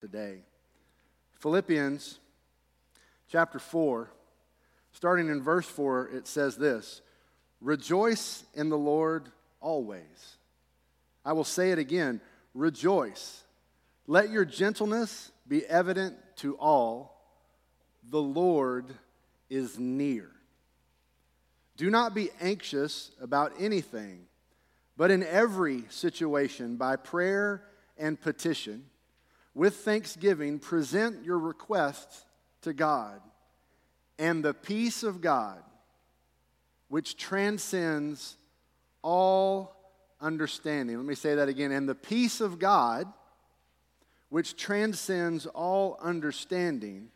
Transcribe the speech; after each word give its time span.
today. 0.00 0.38
Philippians 1.40 2.18
chapter 3.30 3.58
4, 3.58 4.10
starting 4.92 5.28
in 5.28 5.42
verse 5.42 5.66
4, 5.66 6.08
it 6.08 6.26
says 6.26 6.56
this 6.56 7.02
Rejoice 7.60 8.44
in 8.54 8.70
the 8.70 8.78
Lord 8.78 9.28
always. 9.60 10.36
I 11.24 11.32
will 11.32 11.44
say 11.44 11.70
it 11.70 11.78
again 11.78 12.20
rejoice. 12.54 13.44
Let 14.06 14.30
your 14.30 14.44
gentleness 14.44 15.30
be 15.46 15.64
evident 15.66 16.16
to 16.36 16.56
all. 16.56 17.22
The 18.10 18.22
Lord 18.22 18.86
is 19.48 19.78
near. 19.78 20.30
Do 21.76 21.90
not 21.90 22.14
be 22.14 22.30
anxious 22.40 23.10
about 23.20 23.52
anything, 23.58 24.26
but 24.96 25.10
in 25.10 25.22
every 25.22 25.84
situation, 25.88 26.76
by 26.76 26.96
prayer 26.96 27.62
and 27.96 28.20
petition, 28.20 28.84
with 29.54 29.76
thanksgiving, 29.76 30.58
present 30.58 31.24
your 31.24 31.38
requests 31.38 32.24
to 32.62 32.72
God. 32.72 33.20
And 34.18 34.44
the 34.44 34.54
peace 34.54 35.02
of 35.02 35.20
God, 35.20 35.62
which 36.88 37.16
transcends 37.16 38.36
all 39.02 39.76
understanding. 40.20 40.96
Let 40.96 41.06
me 41.06 41.14
say 41.14 41.36
that 41.36 41.48
again. 41.48 41.72
And 41.72 41.88
the 41.88 41.94
peace 41.94 42.40
of 42.40 42.58
God, 42.58 43.06
which 44.28 44.56
transcends 44.56 45.46
all 45.46 45.98
understanding, 46.02 47.08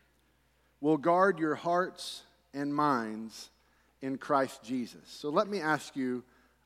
will 0.81 0.97
guard 0.97 1.39
your 1.39 1.55
hearts 1.55 2.23
and 2.53 2.73
minds 2.73 3.49
in 4.01 4.17
Christ 4.17 4.63
Jesus. 4.63 5.01
So 5.05 5.29
let 5.29 5.47
me 5.47 5.59
ask 5.59 5.95
you 5.95 6.23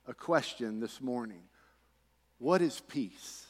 a 0.07 0.13
question 0.13 0.79
this 0.79 1.01
morning 1.01 1.41
What 2.37 2.61
is 2.61 2.81
peace? 2.81 3.48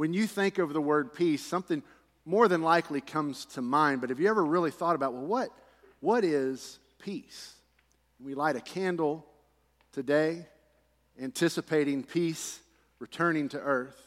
When 0.00 0.14
you 0.14 0.26
think 0.26 0.56
of 0.56 0.72
the 0.72 0.80
word 0.80 1.12
peace, 1.12 1.44
something 1.44 1.82
more 2.24 2.48
than 2.48 2.62
likely 2.62 3.02
comes 3.02 3.44
to 3.44 3.60
mind, 3.60 4.00
but 4.00 4.08
have 4.08 4.18
you 4.18 4.30
ever 4.30 4.42
really 4.42 4.70
thought 4.70 4.94
about, 4.94 5.12
well, 5.12 5.26
what, 5.26 5.50
what 6.00 6.24
is 6.24 6.78
peace? 7.02 7.52
We 8.18 8.32
light 8.32 8.56
a 8.56 8.62
candle 8.62 9.26
today, 9.92 10.46
anticipating 11.20 12.02
peace 12.02 12.60
returning 12.98 13.50
to 13.50 13.60
earth. 13.60 14.00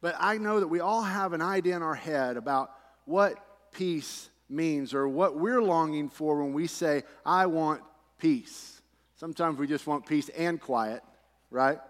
But 0.00 0.16
I 0.18 0.38
know 0.38 0.60
that 0.60 0.68
we 0.68 0.80
all 0.80 1.02
have 1.02 1.34
an 1.34 1.42
idea 1.42 1.76
in 1.76 1.82
our 1.82 1.94
head 1.94 2.38
about 2.38 2.70
what 3.04 3.34
peace 3.72 4.30
means 4.48 4.94
or 4.94 5.06
what 5.06 5.36
we're 5.36 5.60
longing 5.60 6.08
for 6.08 6.42
when 6.42 6.54
we 6.54 6.66
say, 6.66 7.02
I 7.22 7.44
want 7.44 7.82
peace. 8.18 8.80
Sometimes 9.16 9.58
we 9.58 9.66
just 9.66 9.86
want 9.86 10.06
peace 10.06 10.30
and 10.30 10.58
quiet, 10.58 11.02
right? 11.50 11.80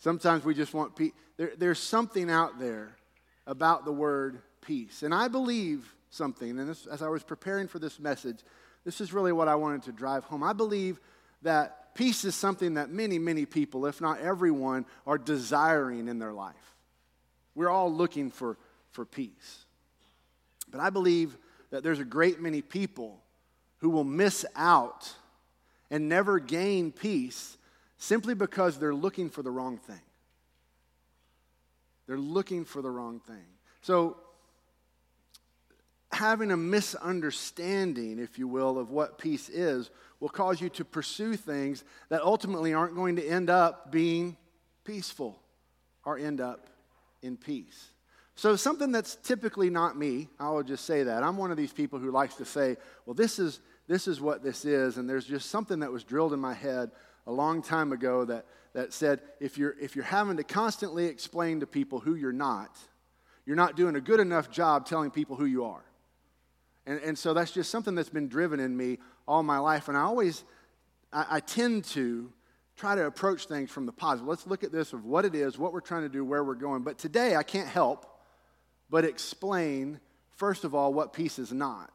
Sometimes 0.00 0.44
we 0.44 0.54
just 0.54 0.74
want 0.74 0.96
peace. 0.96 1.12
There, 1.36 1.52
there's 1.56 1.78
something 1.78 2.30
out 2.30 2.58
there 2.58 2.96
about 3.46 3.84
the 3.84 3.92
word 3.92 4.40
peace. 4.62 5.02
And 5.02 5.14
I 5.14 5.28
believe 5.28 5.94
something, 6.10 6.58
and 6.58 6.68
this, 6.68 6.86
as 6.86 7.02
I 7.02 7.08
was 7.08 7.22
preparing 7.22 7.68
for 7.68 7.78
this 7.78 8.00
message, 8.00 8.40
this 8.84 9.00
is 9.00 9.12
really 9.12 9.32
what 9.32 9.46
I 9.46 9.54
wanted 9.54 9.82
to 9.84 9.92
drive 9.92 10.24
home. 10.24 10.42
I 10.42 10.54
believe 10.54 10.98
that 11.42 11.94
peace 11.94 12.24
is 12.24 12.34
something 12.34 12.74
that 12.74 12.90
many, 12.90 13.18
many 13.18 13.44
people, 13.44 13.86
if 13.86 14.00
not 14.00 14.20
everyone, 14.20 14.86
are 15.06 15.18
desiring 15.18 16.08
in 16.08 16.18
their 16.18 16.32
life. 16.32 16.54
We're 17.54 17.68
all 17.68 17.92
looking 17.92 18.30
for, 18.30 18.56
for 18.92 19.04
peace. 19.04 19.66
But 20.70 20.80
I 20.80 20.88
believe 20.88 21.36
that 21.70 21.82
there's 21.82 22.00
a 22.00 22.04
great 22.04 22.40
many 22.40 22.62
people 22.62 23.20
who 23.78 23.90
will 23.90 24.04
miss 24.04 24.46
out 24.56 25.12
and 25.90 26.08
never 26.08 26.38
gain 26.38 26.90
peace 26.90 27.58
simply 28.00 28.34
because 28.34 28.78
they're 28.78 28.94
looking 28.94 29.28
for 29.28 29.42
the 29.42 29.50
wrong 29.50 29.76
thing. 29.76 30.00
They're 32.06 32.18
looking 32.18 32.64
for 32.64 32.82
the 32.82 32.90
wrong 32.90 33.20
thing. 33.20 33.44
So, 33.82 34.16
having 36.10 36.50
a 36.50 36.56
misunderstanding, 36.56 38.18
if 38.18 38.38
you 38.38 38.48
will, 38.48 38.78
of 38.78 38.90
what 38.90 39.18
peace 39.18 39.48
is 39.50 39.90
will 40.18 40.30
cause 40.30 40.60
you 40.60 40.70
to 40.70 40.84
pursue 40.84 41.36
things 41.36 41.84
that 42.08 42.22
ultimately 42.22 42.74
aren't 42.74 42.96
going 42.96 43.16
to 43.16 43.26
end 43.26 43.50
up 43.50 43.92
being 43.92 44.36
peaceful 44.82 45.38
or 46.04 46.18
end 46.18 46.40
up 46.40 46.68
in 47.22 47.36
peace. 47.36 47.90
So, 48.34 48.56
something 48.56 48.92
that's 48.92 49.16
typically 49.16 49.68
not 49.68 49.96
me, 49.98 50.30
I 50.40 50.48
will 50.48 50.62
just 50.62 50.86
say 50.86 51.02
that. 51.02 51.22
I'm 51.22 51.36
one 51.36 51.50
of 51.50 51.58
these 51.58 51.72
people 51.72 51.98
who 51.98 52.10
likes 52.10 52.36
to 52.36 52.46
say, 52.46 52.78
well, 53.04 53.14
this 53.14 53.38
is, 53.38 53.60
this 53.88 54.08
is 54.08 54.22
what 54.22 54.42
this 54.42 54.64
is, 54.64 54.96
and 54.96 55.08
there's 55.08 55.26
just 55.26 55.50
something 55.50 55.80
that 55.80 55.92
was 55.92 56.02
drilled 56.02 56.32
in 56.32 56.40
my 56.40 56.54
head 56.54 56.90
a 57.26 57.32
long 57.32 57.62
time 57.62 57.92
ago 57.92 58.24
that, 58.24 58.46
that 58.72 58.92
said 58.92 59.20
if 59.40 59.58
you're, 59.58 59.76
if 59.80 59.96
you're 59.96 60.04
having 60.04 60.36
to 60.36 60.44
constantly 60.44 61.06
explain 61.06 61.60
to 61.60 61.66
people 61.66 62.00
who 62.00 62.14
you're 62.14 62.32
not, 62.32 62.78
you're 63.46 63.56
not 63.56 63.76
doing 63.76 63.96
a 63.96 64.00
good 64.00 64.20
enough 64.20 64.50
job 64.50 64.86
telling 64.86 65.10
people 65.10 65.36
who 65.36 65.46
you 65.46 65.64
are. 65.64 65.84
And, 66.86 67.00
and 67.00 67.18
so 67.18 67.34
that's 67.34 67.50
just 67.50 67.70
something 67.70 67.94
that's 67.94 68.08
been 68.08 68.28
driven 68.28 68.60
in 68.60 68.76
me 68.76 68.98
all 69.26 69.42
my 69.42 69.58
life. 69.58 69.88
And 69.88 69.96
I 69.96 70.02
always, 70.02 70.44
I, 71.12 71.26
I 71.30 71.40
tend 71.40 71.84
to 71.86 72.32
try 72.76 72.94
to 72.94 73.04
approach 73.06 73.46
things 73.46 73.70
from 73.70 73.86
the 73.86 73.92
positive. 73.92 74.26
Let's 74.26 74.46
look 74.46 74.64
at 74.64 74.72
this 74.72 74.92
of 74.92 75.04
what 75.04 75.24
it 75.24 75.34
is, 75.34 75.58
what 75.58 75.72
we're 75.72 75.80
trying 75.80 76.02
to 76.02 76.08
do, 76.08 76.24
where 76.24 76.42
we're 76.42 76.54
going. 76.54 76.82
But 76.82 76.98
today 76.98 77.36
I 77.36 77.42
can't 77.42 77.68
help 77.68 78.06
but 78.88 79.04
explain, 79.04 80.00
first 80.36 80.64
of 80.64 80.74
all, 80.74 80.92
what 80.92 81.12
peace 81.12 81.38
is 81.38 81.52
not. 81.52 81.92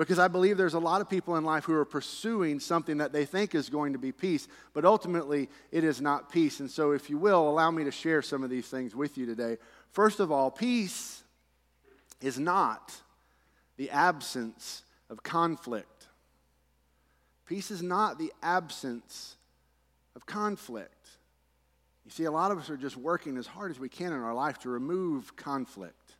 Because 0.00 0.18
I 0.18 0.28
believe 0.28 0.56
there's 0.56 0.72
a 0.72 0.78
lot 0.78 1.02
of 1.02 1.10
people 1.10 1.36
in 1.36 1.44
life 1.44 1.64
who 1.64 1.74
are 1.74 1.84
pursuing 1.84 2.58
something 2.58 2.96
that 2.96 3.12
they 3.12 3.26
think 3.26 3.54
is 3.54 3.68
going 3.68 3.92
to 3.92 3.98
be 3.98 4.12
peace, 4.12 4.48
but 4.72 4.86
ultimately 4.86 5.50
it 5.70 5.84
is 5.84 6.00
not 6.00 6.32
peace. 6.32 6.60
And 6.60 6.70
so, 6.70 6.92
if 6.92 7.10
you 7.10 7.18
will, 7.18 7.46
allow 7.46 7.70
me 7.70 7.84
to 7.84 7.90
share 7.90 8.22
some 8.22 8.42
of 8.42 8.48
these 8.48 8.66
things 8.66 8.96
with 8.96 9.18
you 9.18 9.26
today. 9.26 9.58
First 9.92 10.18
of 10.18 10.32
all, 10.32 10.50
peace 10.50 11.22
is 12.22 12.38
not 12.38 12.94
the 13.76 13.90
absence 13.90 14.84
of 15.10 15.22
conflict. 15.22 16.08
Peace 17.44 17.70
is 17.70 17.82
not 17.82 18.18
the 18.18 18.32
absence 18.42 19.36
of 20.16 20.24
conflict. 20.24 21.10
You 22.06 22.10
see, 22.10 22.24
a 22.24 22.32
lot 22.32 22.52
of 22.52 22.58
us 22.58 22.70
are 22.70 22.78
just 22.78 22.96
working 22.96 23.36
as 23.36 23.46
hard 23.46 23.70
as 23.70 23.78
we 23.78 23.90
can 23.90 24.14
in 24.14 24.20
our 24.20 24.32
life 24.32 24.60
to 24.60 24.70
remove 24.70 25.36
conflict, 25.36 26.14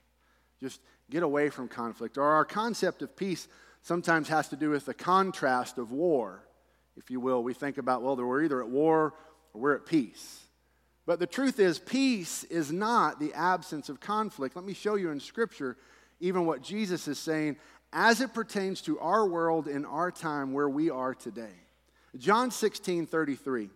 just 0.61 0.83
get 1.09 1.23
away 1.23 1.49
from 1.49 1.67
conflict. 1.67 2.19
Or 2.19 2.25
our 2.25 2.45
concept 2.45 3.01
of 3.01 3.17
peace 3.17 3.49
sometimes 3.83 4.29
has 4.29 4.49
to 4.49 4.57
do 4.57 4.71
with 4.71 4.87
the 4.87 4.95
contrast 4.95 5.79
of 5.79 5.93
war, 5.93 6.45
if 6.97 7.11
you 7.11 7.21
will. 7.21 7.43
We 7.43 7.55
think 7.55 7.79
about, 7.79 8.03
well, 8.03 8.17
we're 8.17 8.43
either 8.43 8.63
at 8.63 8.69
war 8.69 9.15
or 9.53 9.61
we're 9.61 9.75
at 9.75 9.87
peace. 9.87 10.41
But 11.07 11.19
the 11.19 11.27
truth 11.27 11.59
is, 11.59 11.79
peace 11.79 12.45
is 12.45 12.71
not 12.71 13.19
the 13.19 13.35
absence 13.35 13.89
of 13.89 14.01
conflict. 14.01 14.55
Let 14.55 14.65
me 14.65 14.75
show 14.75 14.95
you 14.95 15.11
in 15.11 15.21
Scripture 15.21 15.77
even 16.21 16.47
what 16.47 16.63
Jesus 16.63 17.09
is 17.09 17.19
saying 17.19 17.57
as 17.93 18.21
it 18.21 18.35
pertains 18.35 18.81
to 18.83 18.99
our 19.01 19.27
world 19.27 19.67
in 19.67 19.85
our 19.85 20.11
time 20.11 20.53
where 20.53 20.69
we 20.69 20.91
are 20.91 21.15
today. 21.15 21.55
John 22.17 22.51
16 22.51 23.07
33. 23.07 23.71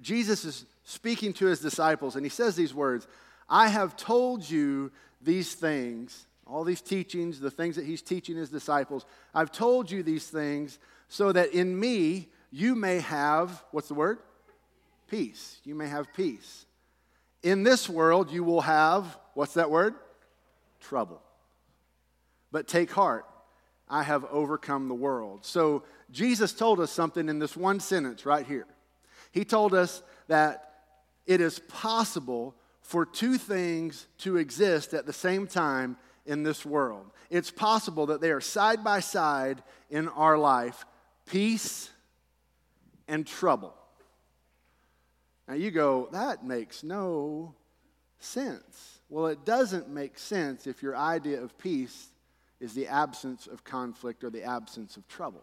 Jesus 0.00 0.44
is 0.44 0.64
speaking 0.84 1.32
to 1.34 1.46
his 1.46 1.60
disciples, 1.60 2.16
and 2.16 2.24
he 2.24 2.30
says 2.30 2.56
these 2.56 2.74
words 2.74 3.06
I 3.48 3.68
have 3.68 3.96
told 3.96 4.48
you 4.48 4.90
these 5.20 5.54
things 5.54 6.26
all 6.52 6.64
these 6.64 6.82
teachings, 6.82 7.40
the 7.40 7.50
things 7.50 7.76
that 7.76 7.86
he's 7.86 8.02
teaching 8.02 8.36
his 8.36 8.50
disciples. 8.50 9.06
I've 9.34 9.50
told 9.50 9.90
you 9.90 10.02
these 10.02 10.26
things 10.26 10.78
so 11.08 11.32
that 11.32 11.54
in 11.54 11.78
me 11.78 12.28
you 12.50 12.74
may 12.74 13.00
have, 13.00 13.64
what's 13.70 13.88
the 13.88 13.94
word? 13.94 14.18
Peace. 15.08 15.60
You 15.64 15.74
may 15.74 15.88
have 15.88 16.12
peace. 16.12 16.66
In 17.42 17.62
this 17.62 17.88
world 17.88 18.30
you 18.30 18.44
will 18.44 18.60
have, 18.60 19.16
what's 19.32 19.54
that 19.54 19.70
word? 19.70 19.94
Trouble. 20.78 21.22
But 22.50 22.68
take 22.68 22.90
heart, 22.90 23.24
I 23.88 24.02
have 24.02 24.26
overcome 24.26 24.88
the 24.88 24.94
world. 24.94 25.46
So 25.46 25.84
Jesus 26.10 26.52
told 26.52 26.80
us 26.80 26.90
something 26.90 27.30
in 27.30 27.38
this 27.38 27.56
one 27.56 27.80
sentence 27.80 28.26
right 28.26 28.46
here. 28.46 28.66
He 29.30 29.46
told 29.46 29.72
us 29.72 30.02
that 30.28 30.74
it 31.26 31.40
is 31.40 31.60
possible 31.60 32.54
for 32.82 33.06
two 33.06 33.38
things 33.38 34.06
to 34.18 34.36
exist 34.36 34.92
at 34.92 35.06
the 35.06 35.14
same 35.14 35.46
time 35.46 35.96
in 36.26 36.42
this 36.42 36.64
world. 36.64 37.10
It's 37.30 37.50
possible 37.50 38.06
that 38.06 38.20
they 38.20 38.30
are 38.30 38.40
side 38.40 38.84
by 38.84 39.00
side 39.00 39.62
in 39.90 40.08
our 40.08 40.38
life 40.38 40.84
peace 41.26 41.90
and 43.08 43.26
trouble. 43.26 43.74
Now 45.48 45.54
you 45.54 45.70
go, 45.70 46.08
that 46.12 46.44
makes 46.44 46.82
no 46.82 47.54
sense. 48.18 49.00
Well, 49.08 49.26
it 49.26 49.44
doesn't 49.44 49.88
make 49.88 50.18
sense 50.18 50.66
if 50.66 50.82
your 50.82 50.96
idea 50.96 51.42
of 51.42 51.58
peace 51.58 52.08
is 52.60 52.74
the 52.74 52.86
absence 52.86 53.46
of 53.46 53.64
conflict 53.64 54.24
or 54.24 54.30
the 54.30 54.44
absence 54.44 54.96
of 54.96 55.06
trouble. 55.08 55.42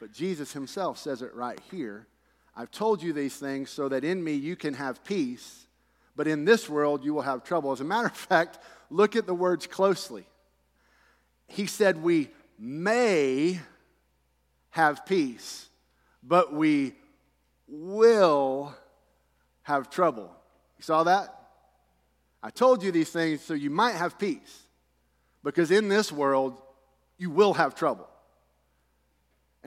But 0.00 0.12
Jesus 0.12 0.52
himself 0.52 0.98
says 0.98 1.22
it 1.22 1.34
right 1.34 1.58
here. 1.70 2.06
I've 2.56 2.70
told 2.70 3.02
you 3.02 3.12
these 3.12 3.36
things 3.36 3.70
so 3.70 3.88
that 3.88 4.04
in 4.04 4.22
me 4.22 4.32
you 4.32 4.56
can 4.56 4.74
have 4.74 5.04
peace, 5.04 5.67
but 6.18 6.28
in 6.28 6.44
this 6.44 6.68
world 6.68 7.02
you 7.02 7.14
will 7.14 7.22
have 7.22 7.44
trouble. 7.44 7.72
As 7.72 7.80
a 7.80 7.84
matter 7.84 8.08
of 8.08 8.16
fact, 8.16 8.58
Look 8.90 9.16
at 9.16 9.26
the 9.26 9.34
words 9.34 9.66
closely. 9.66 10.24
He 11.46 11.66
said, 11.66 12.02
We 12.02 12.30
may 12.58 13.60
have 14.70 15.04
peace, 15.06 15.68
but 16.22 16.52
we 16.52 16.94
will 17.66 18.74
have 19.62 19.90
trouble. 19.90 20.34
You 20.78 20.82
saw 20.82 21.04
that? 21.04 21.34
I 22.42 22.50
told 22.50 22.82
you 22.82 22.92
these 22.92 23.10
things 23.10 23.42
so 23.42 23.54
you 23.54 23.70
might 23.70 23.94
have 23.94 24.18
peace. 24.18 24.62
Because 25.44 25.70
in 25.70 25.88
this 25.88 26.10
world, 26.10 26.60
you 27.18 27.30
will 27.30 27.54
have 27.54 27.74
trouble. 27.74 28.07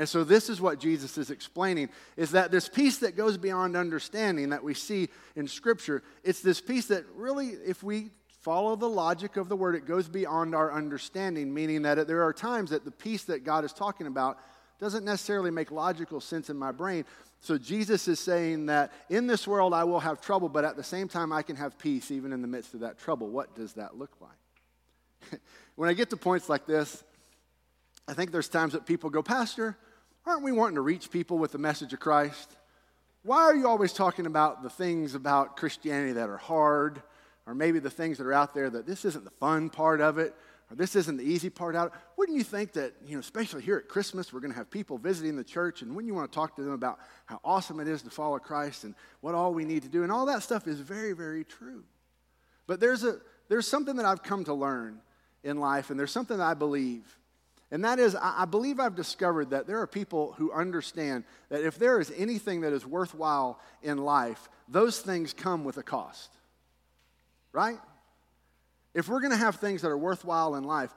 And 0.02 0.10
so 0.10 0.24
this 0.24 0.50
is 0.50 0.60
what 0.60 0.80
Jesus 0.80 1.16
is 1.20 1.30
explaining 1.30 1.90
is 2.18 2.32
that 2.32 2.50
this 2.50 2.68
peace 2.68 2.98
that 2.98 3.16
goes 3.16 3.38
beyond 3.38 3.78
understanding 3.78 4.50
that 4.50 4.64
we 4.64 4.74
see 4.74 5.10
in 5.36 5.48
scripture, 5.48 6.02
it's 6.24 6.42
this 6.42 6.60
peace 6.60 6.88
that 6.88 7.04
really 7.16 7.50
if 7.50 7.84
we 7.84 8.10
follow 8.40 8.76
the 8.76 8.90
logic 8.90 9.38
of 9.38 9.48
the 9.48 9.56
word 9.56 9.76
it 9.76 9.86
goes 9.86 10.10
beyond 10.10 10.56
our 10.56 10.74
understanding, 10.74 11.54
meaning 11.54 11.84
that 11.84 12.08
there 12.08 12.24
are 12.24 12.34
times 12.34 12.72
that 12.72 12.84
the 12.84 12.90
peace 12.90 13.26
that 13.26 13.44
God 13.44 13.64
is 13.64 13.74
talking 13.74 14.08
about 14.08 14.40
doesn't 14.80 15.06
necessarily 15.06 15.52
make 15.52 15.70
logical 15.70 16.20
sense 16.20 16.50
in 16.50 16.58
my 16.58 16.72
brain. 16.72 17.06
So 17.40 17.60
Jesus 17.60 18.08
is 18.08 18.20
saying 18.20 18.66
that 18.66 18.92
in 19.08 19.28
this 19.28 19.48
world 19.48 19.72
I 19.72 19.84
will 19.84 20.00
have 20.00 20.20
trouble, 20.20 20.50
but 20.50 20.66
at 20.66 20.76
the 20.76 20.84
same 20.84 21.10
time 21.10 21.32
I 21.32 21.44
can 21.44 21.58
have 21.58 21.78
peace 21.78 22.10
even 22.10 22.34
in 22.34 22.42
the 22.42 22.48
midst 22.48 22.74
of 22.74 22.80
that 22.80 22.98
trouble. 22.98 23.30
What 23.30 23.54
does 23.54 23.74
that 23.74 24.00
look 24.00 24.14
like? 24.20 25.40
when 25.76 25.90
I 25.90 25.94
get 25.94 26.10
to 26.10 26.18
points 26.18 26.50
like 26.50 26.66
this, 26.66 27.04
I 28.08 28.16
think 28.16 28.32
there's 28.32 28.50
times 28.50 28.74
that 28.74 28.88
people 28.88 29.12
go, 29.12 29.22
Pastor, 29.22 29.78
aren't 30.26 30.44
we 30.44 30.52
wanting 30.52 30.76
to 30.76 30.82
reach 30.82 31.12
people 31.12 31.38
with 31.38 31.52
the 31.52 31.58
message 31.58 31.94
of 31.94 32.00
Christ? 32.00 32.56
Why 33.24 33.42
are 33.44 33.56
you 33.56 33.68
always 33.68 33.94
talking 33.94 34.26
about 34.26 34.64
the 34.64 34.70
things 34.70 35.16
about 35.16 35.58
Christianity 35.58 36.14
that 36.14 36.30
are 36.30 36.38
hard, 36.38 37.02
or 37.46 37.54
maybe 37.54 37.80
the 37.80 37.90
things 37.90 38.18
that 38.18 38.26
are 38.26 38.34
out 38.34 38.54
there 38.54 38.70
that 38.70 38.88
this 38.88 39.06
isn't 39.06 39.24
the 39.24 39.32
fun 39.32 39.70
part 39.70 40.02
of 40.02 40.18
it, 40.18 40.34
or 40.70 40.76
this 40.76 40.96
isn't 40.96 41.18
the 41.18 41.24
easy 41.24 41.50
part 41.50 41.76
out? 41.76 41.94
Wouldn't 42.18 42.38
you 42.38 42.44
think 42.44 42.74
that, 42.74 42.94
you 43.06 43.14
know, 43.14 43.20
especially 43.20 43.62
here 43.62 43.78
at 43.78 43.88
Christmas, 43.88 44.32
we're 44.32 44.40
going 44.40 44.52
to 44.52 44.58
have 44.58 44.72
people 44.72 44.98
visiting 44.98 45.36
the 45.36 45.44
church, 45.44 45.82
and 45.82 45.96
when 45.96 46.08
you 46.08 46.16
want 46.16 46.32
to 46.32 46.36
talk 46.36 46.56
to 46.56 46.64
them 46.64 46.74
about 46.74 47.00
how 47.26 47.40
awesome 47.44 47.80
it 47.80 47.88
is 47.88 48.02
to 48.04 48.10
follow 48.10 48.40
Christ 48.40 48.86
and 48.86 48.96
what 49.22 49.36
all 49.36 49.54
we 49.54 49.66
need 49.66 49.84
to 49.84 49.90
do, 49.90 50.04
and 50.04 50.12
all 50.12 50.26
that 50.28 50.44
stuff 50.44 50.68
is 50.68 50.80
very, 50.80 51.14
very 51.14 51.44
true. 51.44 51.84
But 52.68 52.80
there's, 52.80 53.04
a, 53.04 53.20
there's 53.50 53.68
something 53.68 53.98
that 53.98 54.06
I've 54.06 54.24
come 54.24 54.46
to 54.46 54.54
learn 54.54 55.02
in 55.44 55.60
life, 55.60 55.90
and 55.90 56.00
there's 56.00 56.12
something 56.12 56.40
I 56.40 56.54
believe 56.54 57.18
and 57.72 57.86
that 57.86 58.00
is, 58.00 58.16
I 58.16 58.44
believe 58.44 58.82
I've 58.82 58.96
discovered 58.96 59.52
that 59.52 59.66
there 59.66 59.80
are 59.80 59.88
people 59.88 60.34
who 60.34 60.52
understand 60.52 61.24
that 61.50 61.64
if 61.64 61.80
there 61.80 62.02
is 62.02 62.12
anything 62.18 62.62
that 62.62 62.74
is 62.74 62.86
worthwhile 62.86 63.60
in 63.82 63.98
life, 63.98 64.50
those 64.68 65.00
things 65.00 65.34
come 65.34 65.64
with 65.64 65.78
a 65.78 65.84
cost. 65.84 66.30
Right? 67.54 67.80
If 68.94 69.08
we're 69.08 69.22
going 69.22 69.32
to 69.32 69.38
have 69.38 69.56
things 69.56 69.82
that 69.84 69.88
are 69.88 69.98
worthwhile 69.98 70.56
in 70.56 70.66
life, 70.66 70.94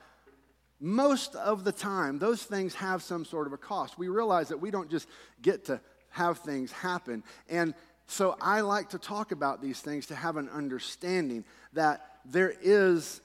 most 0.80 1.36
of 1.36 1.62
the 1.62 1.70
time, 1.70 2.18
those 2.18 2.42
things 2.42 2.74
have 2.74 3.02
some 3.04 3.24
sort 3.24 3.46
of 3.46 3.52
a 3.52 3.56
cost. 3.56 3.96
We 3.96 4.08
realize 4.08 4.48
that 4.48 4.58
we 4.58 4.72
don't 4.72 4.90
just 4.90 5.08
get 5.40 5.66
to 5.66 5.80
have 6.10 6.38
things 6.38 6.72
happen. 6.72 7.22
And 7.48 7.74
so 8.06 8.36
I 8.40 8.62
like 8.62 8.90
to 8.90 8.98
talk 8.98 9.30
about 9.30 9.62
these 9.62 9.80
things 9.80 10.06
to 10.06 10.16
have 10.16 10.36
an 10.36 10.48
understanding 10.48 11.44
that 11.72 12.18
there 12.24 12.52
is 12.60 13.20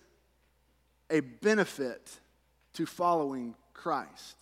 a 1.10 1.22
benefit 1.22 2.19
to 2.74 2.86
following 2.86 3.56
Christ. 3.74 4.36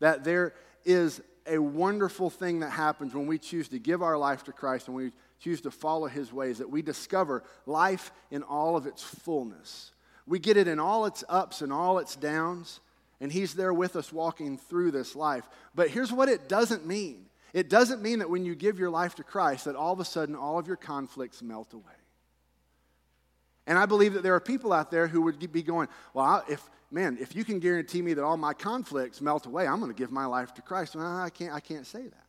That 0.00 0.24
there 0.24 0.54
is 0.84 1.20
a 1.46 1.58
wonderful 1.58 2.30
thing 2.30 2.60
that 2.60 2.70
happens 2.70 3.14
when 3.14 3.26
we 3.26 3.38
choose 3.38 3.68
to 3.68 3.78
give 3.78 4.02
our 4.02 4.16
life 4.16 4.44
to 4.44 4.52
Christ 4.52 4.88
and 4.88 4.96
we 4.96 5.12
choose 5.40 5.60
to 5.62 5.70
follow 5.70 6.06
his 6.06 6.32
ways, 6.32 6.58
that 6.58 6.70
we 6.70 6.82
discover 6.82 7.42
life 7.66 8.12
in 8.30 8.42
all 8.42 8.76
of 8.76 8.86
its 8.86 9.02
fullness. 9.02 9.92
We 10.26 10.38
get 10.38 10.56
it 10.56 10.68
in 10.68 10.78
all 10.78 11.06
its 11.06 11.24
ups 11.28 11.62
and 11.62 11.72
all 11.72 11.98
its 11.98 12.14
downs, 12.14 12.80
and 13.20 13.32
he's 13.32 13.54
there 13.54 13.72
with 13.72 13.96
us 13.96 14.12
walking 14.12 14.58
through 14.58 14.92
this 14.92 15.16
life. 15.16 15.48
But 15.74 15.88
here's 15.88 16.12
what 16.12 16.28
it 16.28 16.48
doesn't 16.48 16.86
mean 16.86 17.26
it 17.52 17.68
doesn't 17.68 18.00
mean 18.00 18.20
that 18.20 18.30
when 18.30 18.44
you 18.44 18.54
give 18.54 18.78
your 18.78 18.90
life 18.90 19.16
to 19.16 19.24
Christ, 19.24 19.64
that 19.64 19.74
all 19.74 19.92
of 19.92 19.98
a 19.98 20.04
sudden 20.04 20.36
all 20.36 20.58
of 20.58 20.68
your 20.68 20.76
conflicts 20.76 21.42
melt 21.42 21.72
away. 21.72 21.82
And 23.70 23.78
I 23.78 23.86
believe 23.86 24.14
that 24.14 24.24
there 24.24 24.34
are 24.34 24.40
people 24.40 24.72
out 24.72 24.90
there 24.90 25.06
who 25.06 25.22
would 25.22 25.52
be 25.52 25.62
going, 25.62 25.86
Well, 26.12 26.42
if, 26.48 26.68
man, 26.90 27.16
if 27.20 27.36
you 27.36 27.44
can 27.44 27.60
guarantee 27.60 28.02
me 28.02 28.14
that 28.14 28.24
all 28.24 28.36
my 28.36 28.52
conflicts 28.52 29.20
melt 29.20 29.46
away, 29.46 29.64
I'm 29.64 29.78
going 29.78 29.92
to 29.92 29.96
give 29.96 30.10
my 30.10 30.26
life 30.26 30.52
to 30.54 30.62
Christ. 30.62 30.96
Well, 30.96 31.06
I 31.06 31.30
can't, 31.30 31.54
I 31.54 31.60
can't 31.60 31.86
say 31.86 32.02
that. 32.02 32.26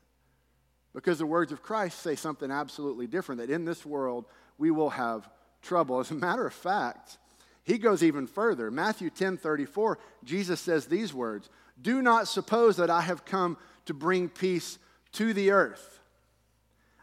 Because 0.94 1.18
the 1.18 1.26
words 1.26 1.52
of 1.52 1.64
Christ 1.64 2.00
say 2.02 2.16
something 2.16 2.52
absolutely 2.52 3.08
different 3.08 3.42
that 3.42 3.50
in 3.50 3.66
this 3.66 3.84
world 3.84 4.26
we 4.60 4.70
will 4.70 4.92
have 4.92 5.28
trouble. 5.64 6.00
As 6.00 6.12
a 6.12 6.14
matter 6.14 6.46
of 6.46 6.54
fact, 6.54 7.18
he 7.64 7.80
goes 7.80 8.04
even 8.04 8.28
further. 8.28 8.70
Matthew 8.70 9.10
10 9.10 9.38
34, 9.38 9.98
Jesus 10.24 10.60
says 10.60 10.86
these 10.86 11.12
words 11.12 11.50
Do 11.82 12.04
not 12.04 12.28
suppose 12.28 12.78
that 12.78 12.92
I 12.92 13.02
have 13.02 13.26
come 13.26 13.58
to 13.88 13.96
bring 13.96 14.30
peace 14.30 14.78
to 15.14 15.34
the 15.34 15.50
earth. 15.50 16.02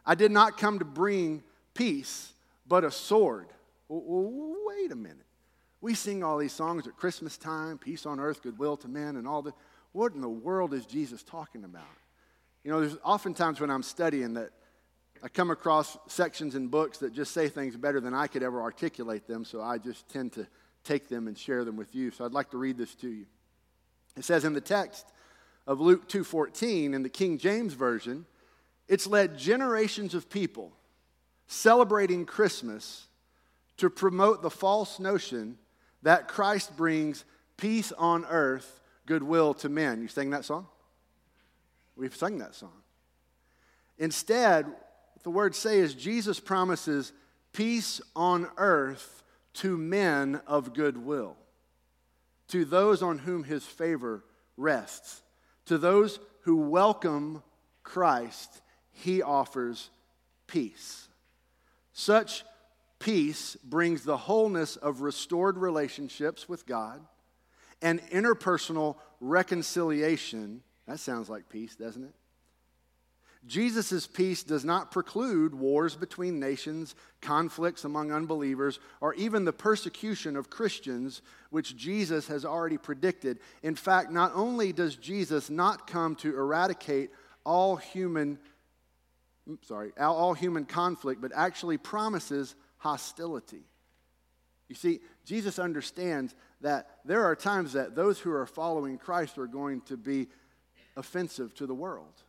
I 0.06 0.14
did 0.14 0.30
not 0.30 0.58
come 0.58 0.78
to 0.78 0.84
bring 0.84 1.42
peace, 1.74 2.32
but 2.68 2.84
a 2.84 2.92
sword. 2.92 3.48
Wait 3.88 4.92
a 4.92 4.96
minute. 4.96 5.26
We 5.80 5.94
sing 5.94 6.24
all 6.24 6.38
these 6.38 6.52
songs 6.52 6.86
at 6.86 6.96
Christmas 6.96 7.38
time, 7.38 7.78
peace 7.78 8.04
on 8.04 8.18
earth, 8.18 8.42
goodwill 8.42 8.76
to 8.78 8.88
men, 8.88 9.16
and 9.16 9.26
all 9.26 9.42
that. 9.42 9.54
What 9.92 10.12
in 10.12 10.20
the 10.20 10.28
world 10.28 10.74
is 10.74 10.84
Jesus 10.86 11.22
talking 11.22 11.64
about? 11.64 11.84
You 12.64 12.70
know, 12.70 12.80
there's 12.80 12.96
oftentimes 13.04 13.60
when 13.60 13.70
I'm 13.70 13.82
studying 13.82 14.34
that 14.34 14.50
I 15.22 15.28
come 15.28 15.50
across 15.50 15.96
sections 16.06 16.54
in 16.54 16.68
books 16.68 16.98
that 16.98 17.12
just 17.12 17.32
say 17.32 17.48
things 17.48 17.76
better 17.76 18.00
than 18.00 18.14
I 18.14 18.26
could 18.26 18.42
ever 18.42 18.60
articulate 18.60 19.26
them, 19.26 19.44
so 19.44 19.60
I 19.60 19.78
just 19.78 20.08
tend 20.08 20.32
to 20.32 20.46
take 20.84 21.08
them 21.08 21.26
and 21.26 21.36
share 21.36 21.64
them 21.64 21.76
with 21.76 21.94
you. 21.94 22.10
So 22.10 22.24
I'd 22.24 22.32
like 22.32 22.50
to 22.50 22.58
read 22.58 22.76
this 22.76 22.94
to 22.96 23.08
you. 23.08 23.26
It 24.16 24.24
says 24.24 24.44
in 24.44 24.52
the 24.52 24.60
text 24.60 25.06
of 25.66 25.80
Luke 25.80 26.08
2:14 26.08 26.94
in 26.94 27.02
the 27.02 27.08
King 27.08 27.38
James 27.38 27.74
version, 27.74 28.26
it's 28.86 29.06
led 29.06 29.38
generations 29.38 30.14
of 30.14 30.30
people 30.30 30.72
celebrating 31.46 32.24
Christmas 32.24 33.07
to 33.78 33.90
promote 33.90 34.42
the 34.42 34.50
false 34.50 35.00
notion 35.00 35.56
that 36.02 36.28
Christ 36.28 36.76
brings 36.76 37.24
peace 37.56 37.92
on 37.92 38.24
earth, 38.26 38.80
goodwill 39.06 39.54
to 39.54 39.68
men. 39.68 40.02
You 40.02 40.08
sang 40.08 40.30
that 40.30 40.44
song? 40.44 40.66
We've 41.96 42.14
sung 42.14 42.38
that 42.38 42.54
song. 42.54 42.82
Instead, 43.98 44.66
what 44.66 45.22
the 45.24 45.30
words 45.30 45.58
say 45.58 45.78
is 45.78 45.94
Jesus 45.94 46.38
promises 46.38 47.12
peace 47.52 48.00
on 48.14 48.48
earth 48.56 49.22
to 49.54 49.76
men 49.76 50.40
of 50.46 50.74
goodwill, 50.74 51.36
to 52.48 52.64
those 52.64 53.02
on 53.02 53.18
whom 53.18 53.42
his 53.42 53.64
favor 53.64 54.24
rests, 54.56 55.22
to 55.66 55.78
those 55.78 56.20
who 56.42 56.56
welcome 56.56 57.42
Christ, 57.82 58.60
he 58.92 59.22
offers 59.22 59.90
peace. 60.46 61.08
Such 61.92 62.44
Peace 62.98 63.56
brings 63.62 64.02
the 64.02 64.16
wholeness 64.16 64.76
of 64.76 65.02
restored 65.02 65.56
relationships 65.56 66.48
with 66.48 66.66
God 66.66 67.00
and 67.80 68.00
interpersonal 68.10 68.96
reconciliation. 69.20 70.62
That 70.86 70.98
sounds 70.98 71.28
like 71.28 71.48
peace, 71.48 71.76
doesn't 71.76 72.04
it? 72.04 72.14
Jesus' 73.46 74.06
peace 74.06 74.42
does 74.42 74.64
not 74.64 74.90
preclude 74.90 75.54
wars 75.54 75.94
between 75.94 76.40
nations, 76.40 76.96
conflicts 77.20 77.84
among 77.84 78.10
unbelievers, 78.10 78.80
or 79.00 79.14
even 79.14 79.44
the 79.44 79.52
persecution 79.52 80.36
of 80.36 80.50
Christians, 80.50 81.22
which 81.50 81.76
Jesus 81.76 82.26
has 82.26 82.44
already 82.44 82.76
predicted. 82.76 83.38
In 83.62 83.76
fact, 83.76 84.10
not 84.10 84.32
only 84.34 84.72
does 84.72 84.96
Jesus 84.96 85.50
not 85.50 85.86
come 85.86 86.16
to 86.16 86.36
eradicate 86.36 87.10
all 87.44 87.76
human 87.76 88.38
sorry, 89.62 89.92
all 89.98 90.34
human 90.34 90.66
conflict, 90.66 91.22
but 91.22 91.32
actually 91.34 91.78
promises 91.78 92.54
hostility. 92.78 93.64
You 94.68 94.74
see, 94.74 95.00
Jesus 95.24 95.58
understands 95.58 96.34
that 96.60 96.88
there 97.04 97.24
are 97.24 97.34
times 97.36 97.72
that 97.72 97.94
those 97.94 98.18
who 98.18 98.30
are 98.32 98.46
following 98.46 98.98
Christ 98.98 99.38
are 99.38 99.46
going 99.46 99.80
to 99.82 99.96
be 99.96 100.28
offensive 100.96 101.54
to 101.54 101.66
the 101.66 101.74
world. 101.74 102.22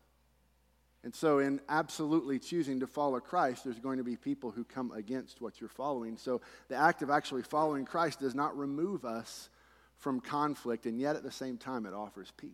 And 1.03 1.15
so, 1.15 1.39
in 1.39 1.61
absolutely 1.69 2.39
choosing 2.39 2.81
to 2.81 2.87
follow 2.87 3.19
Christ, 3.21 3.63
there's 3.63 3.79
going 3.79 3.99
to 3.99 4.03
be 4.03 4.17
people 4.17 4.51
who 4.51 4.65
come 4.65 4.91
against 4.91 5.39
what 5.39 5.61
you're 5.61 5.69
following. 5.69 6.17
So, 6.17 6.41
the 6.67 6.75
act 6.75 7.01
of 7.01 7.09
actually 7.09 7.43
following 7.43 7.85
Christ 7.85 8.19
does 8.19 8.35
not 8.35 8.57
remove 8.57 9.05
us 9.05 9.49
from 9.97 10.19
conflict, 10.19 10.85
and 10.85 10.99
yet 10.99 11.15
at 11.15 11.23
the 11.23 11.31
same 11.31 11.57
time, 11.57 11.85
it 11.85 11.93
offers 11.93 12.31
peace. 12.35 12.51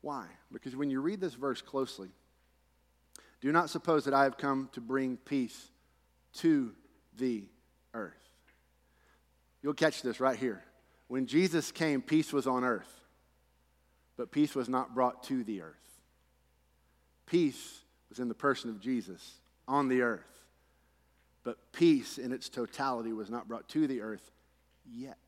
Why? 0.00 0.26
Because 0.52 0.76
when 0.76 0.90
you 0.90 1.00
read 1.00 1.20
this 1.20 1.34
verse 1.34 1.60
closely, 1.60 2.08
do 3.40 3.50
not 3.50 3.68
suppose 3.68 4.04
that 4.04 4.14
I 4.14 4.22
have 4.22 4.36
come 4.36 4.68
to 4.72 4.80
bring 4.80 5.16
peace 5.16 5.70
to 6.36 6.72
the 7.18 7.44
earth. 7.94 8.14
You'll 9.62 9.74
catch 9.74 10.02
this 10.02 10.20
right 10.20 10.38
here. 10.38 10.62
When 11.08 11.26
Jesus 11.26 11.72
came, 11.72 12.02
peace 12.02 12.32
was 12.32 12.46
on 12.46 12.64
earth, 12.64 12.92
but 14.16 14.30
peace 14.30 14.54
was 14.54 14.68
not 14.68 14.94
brought 14.94 15.22
to 15.24 15.44
the 15.44 15.62
earth. 15.62 15.74
Peace 17.26 17.80
was 18.08 18.18
in 18.18 18.28
the 18.28 18.34
person 18.34 18.70
of 18.70 18.80
Jesus 18.80 19.34
on 19.68 19.88
the 19.88 20.02
earth, 20.02 20.44
but 21.44 21.72
peace 21.72 22.18
in 22.18 22.32
its 22.32 22.48
totality 22.48 23.12
was 23.12 23.30
not 23.30 23.48
brought 23.48 23.68
to 23.70 23.86
the 23.86 24.00
earth 24.00 24.30
yet. 24.88 25.18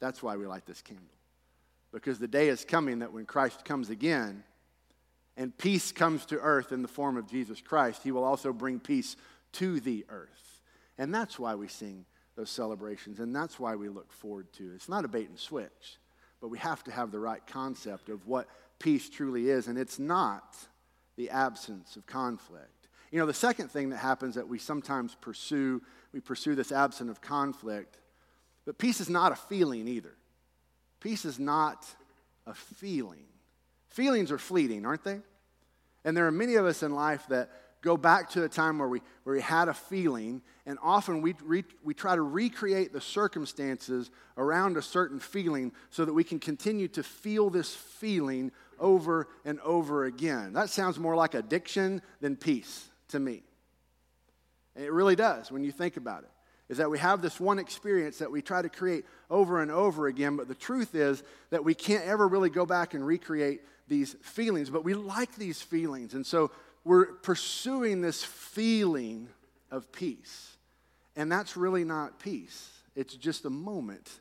That's 0.00 0.22
why 0.22 0.36
we 0.36 0.46
light 0.46 0.66
this 0.66 0.82
candle. 0.82 1.04
Because 1.92 2.18
the 2.18 2.28
day 2.28 2.48
is 2.48 2.64
coming 2.64 2.98
that 2.98 3.12
when 3.12 3.24
Christ 3.24 3.64
comes 3.64 3.90
again 3.90 4.44
and 5.36 5.56
peace 5.56 5.92
comes 5.92 6.26
to 6.26 6.38
earth 6.38 6.72
in 6.72 6.82
the 6.82 6.88
form 6.88 7.16
of 7.16 7.28
Jesus 7.28 7.60
Christ, 7.60 8.02
he 8.02 8.12
will 8.12 8.24
also 8.24 8.52
bring 8.52 8.80
peace 8.80 9.16
to 9.58 9.80
the 9.80 10.04
earth. 10.08 10.62
And 10.98 11.14
that's 11.14 11.38
why 11.38 11.54
we 11.54 11.68
sing 11.68 12.04
those 12.36 12.50
celebrations, 12.50 13.18
and 13.18 13.34
that's 13.34 13.58
why 13.58 13.74
we 13.76 13.88
look 13.88 14.12
forward 14.12 14.52
to. 14.54 14.70
it. 14.70 14.74
It's 14.74 14.88
not 14.88 15.04
a 15.04 15.08
bait 15.08 15.28
and 15.28 15.38
switch, 15.38 15.98
but 16.40 16.48
we 16.48 16.58
have 16.58 16.84
to 16.84 16.90
have 16.90 17.10
the 17.10 17.18
right 17.18 17.44
concept 17.46 18.08
of 18.08 18.26
what 18.26 18.46
peace 18.78 19.08
truly 19.08 19.48
is, 19.48 19.68
and 19.68 19.78
it's 19.78 19.98
not 19.98 20.56
the 21.16 21.30
absence 21.30 21.96
of 21.96 22.06
conflict. 22.06 22.88
You 23.10 23.18
know, 23.18 23.26
the 23.26 23.34
second 23.34 23.70
thing 23.70 23.90
that 23.90 23.98
happens 23.98 24.34
that 24.34 24.48
we 24.48 24.58
sometimes 24.58 25.14
pursue, 25.14 25.80
we 26.12 26.20
pursue 26.20 26.54
this 26.54 26.72
absence 26.72 27.10
of 27.10 27.22
conflict, 27.22 27.98
but 28.66 28.78
peace 28.78 29.00
is 29.00 29.08
not 29.08 29.32
a 29.32 29.36
feeling 29.36 29.88
either. 29.88 30.14
Peace 31.00 31.24
is 31.24 31.38
not 31.38 31.86
a 32.46 32.54
feeling. 32.54 33.24
Feelings 33.88 34.30
are 34.30 34.38
fleeting, 34.38 34.84
aren't 34.84 35.04
they? 35.04 35.20
And 36.04 36.16
there 36.16 36.26
are 36.26 36.32
many 36.32 36.56
of 36.56 36.66
us 36.66 36.82
in 36.82 36.94
life 36.94 37.24
that 37.28 37.50
go 37.82 37.96
back 37.96 38.30
to 38.30 38.44
a 38.44 38.48
time 38.48 38.78
where 38.78 38.88
we, 38.88 39.00
where 39.24 39.36
we 39.36 39.42
had 39.42 39.68
a 39.68 39.74
feeling, 39.74 40.42
and 40.66 40.78
often 40.82 41.22
we, 41.22 41.34
re, 41.44 41.64
we 41.84 41.94
try 41.94 42.14
to 42.16 42.22
recreate 42.22 42.92
the 42.92 43.00
circumstances 43.00 44.10
around 44.36 44.76
a 44.76 44.82
certain 44.82 45.20
feeling 45.20 45.72
so 45.90 46.04
that 46.04 46.12
we 46.12 46.24
can 46.24 46.38
continue 46.38 46.88
to 46.88 47.02
feel 47.02 47.50
this 47.50 47.74
feeling 47.74 48.50
over 48.78 49.28
and 49.44 49.60
over 49.60 50.04
again. 50.04 50.52
That 50.52 50.70
sounds 50.70 50.98
more 50.98 51.14
like 51.14 51.34
addiction 51.34 52.02
than 52.20 52.36
peace 52.36 52.88
to 53.08 53.20
me. 53.20 53.42
And 54.74 54.84
it 54.84 54.92
really 54.92 55.16
does 55.16 55.50
when 55.50 55.64
you 55.64 55.72
think 55.72 55.96
about 55.96 56.24
it. 56.24 56.30
Is 56.68 56.78
that 56.78 56.90
we 56.90 56.98
have 56.98 57.22
this 57.22 57.38
one 57.38 57.60
experience 57.60 58.18
that 58.18 58.32
we 58.32 58.42
try 58.42 58.60
to 58.60 58.68
create 58.68 59.04
over 59.30 59.62
and 59.62 59.70
over 59.70 60.08
again, 60.08 60.36
but 60.36 60.48
the 60.48 60.54
truth 60.54 60.96
is 60.96 61.22
that 61.50 61.64
we 61.64 61.74
can't 61.74 62.04
ever 62.04 62.26
really 62.26 62.50
go 62.50 62.66
back 62.66 62.92
and 62.92 63.06
recreate 63.06 63.60
these 63.86 64.16
feelings, 64.20 64.68
but 64.68 64.84
we 64.84 64.94
like 64.94 65.36
these 65.36 65.62
feelings. 65.62 66.14
And 66.14 66.26
so 66.26 66.50
we're 66.86 67.06
pursuing 67.06 68.00
this 68.00 68.22
feeling 68.22 69.28
of 69.72 69.90
peace. 69.90 70.56
And 71.16 71.30
that's 71.30 71.56
really 71.56 71.84
not 71.84 72.20
peace, 72.20 72.70
it's 72.94 73.14
just 73.16 73.44
a 73.44 73.50
moment 73.50 74.20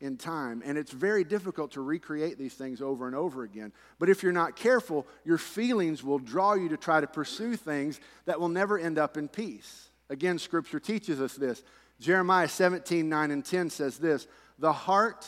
in 0.00 0.16
time. 0.16 0.62
And 0.64 0.78
it's 0.78 0.92
very 0.92 1.24
difficult 1.24 1.72
to 1.72 1.80
recreate 1.80 2.38
these 2.38 2.54
things 2.54 2.80
over 2.80 3.06
and 3.06 3.16
over 3.16 3.42
again. 3.42 3.72
But 3.98 4.08
if 4.08 4.22
you're 4.22 4.32
not 4.32 4.54
careful, 4.54 5.06
your 5.24 5.38
feelings 5.38 6.04
will 6.04 6.18
draw 6.18 6.54
you 6.54 6.68
to 6.68 6.76
try 6.76 7.00
to 7.00 7.06
pursue 7.06 7.56
things 7.56 7.98
that 8.26 8.38
will 8.38 8.50
never 8.50 8.78
end 8.78 8.98
up 8.98 9.16
in 9.16 9.26
peace. 9.26 9.88
Again, 10.08 10.38
Scripture 10.38 10.78
teaches 10.78 11.20
us 11.20 11.34
this. 11.34 11.62
Jeremiah 11.98 12.48
17, 12.48 13.08
9 13.08 13.30
and 13.30 13.44
10 13.44 13.70
says 13.70 13.98
this 13.98 14.28
The 14.58 14.72
heart 14.72 15.26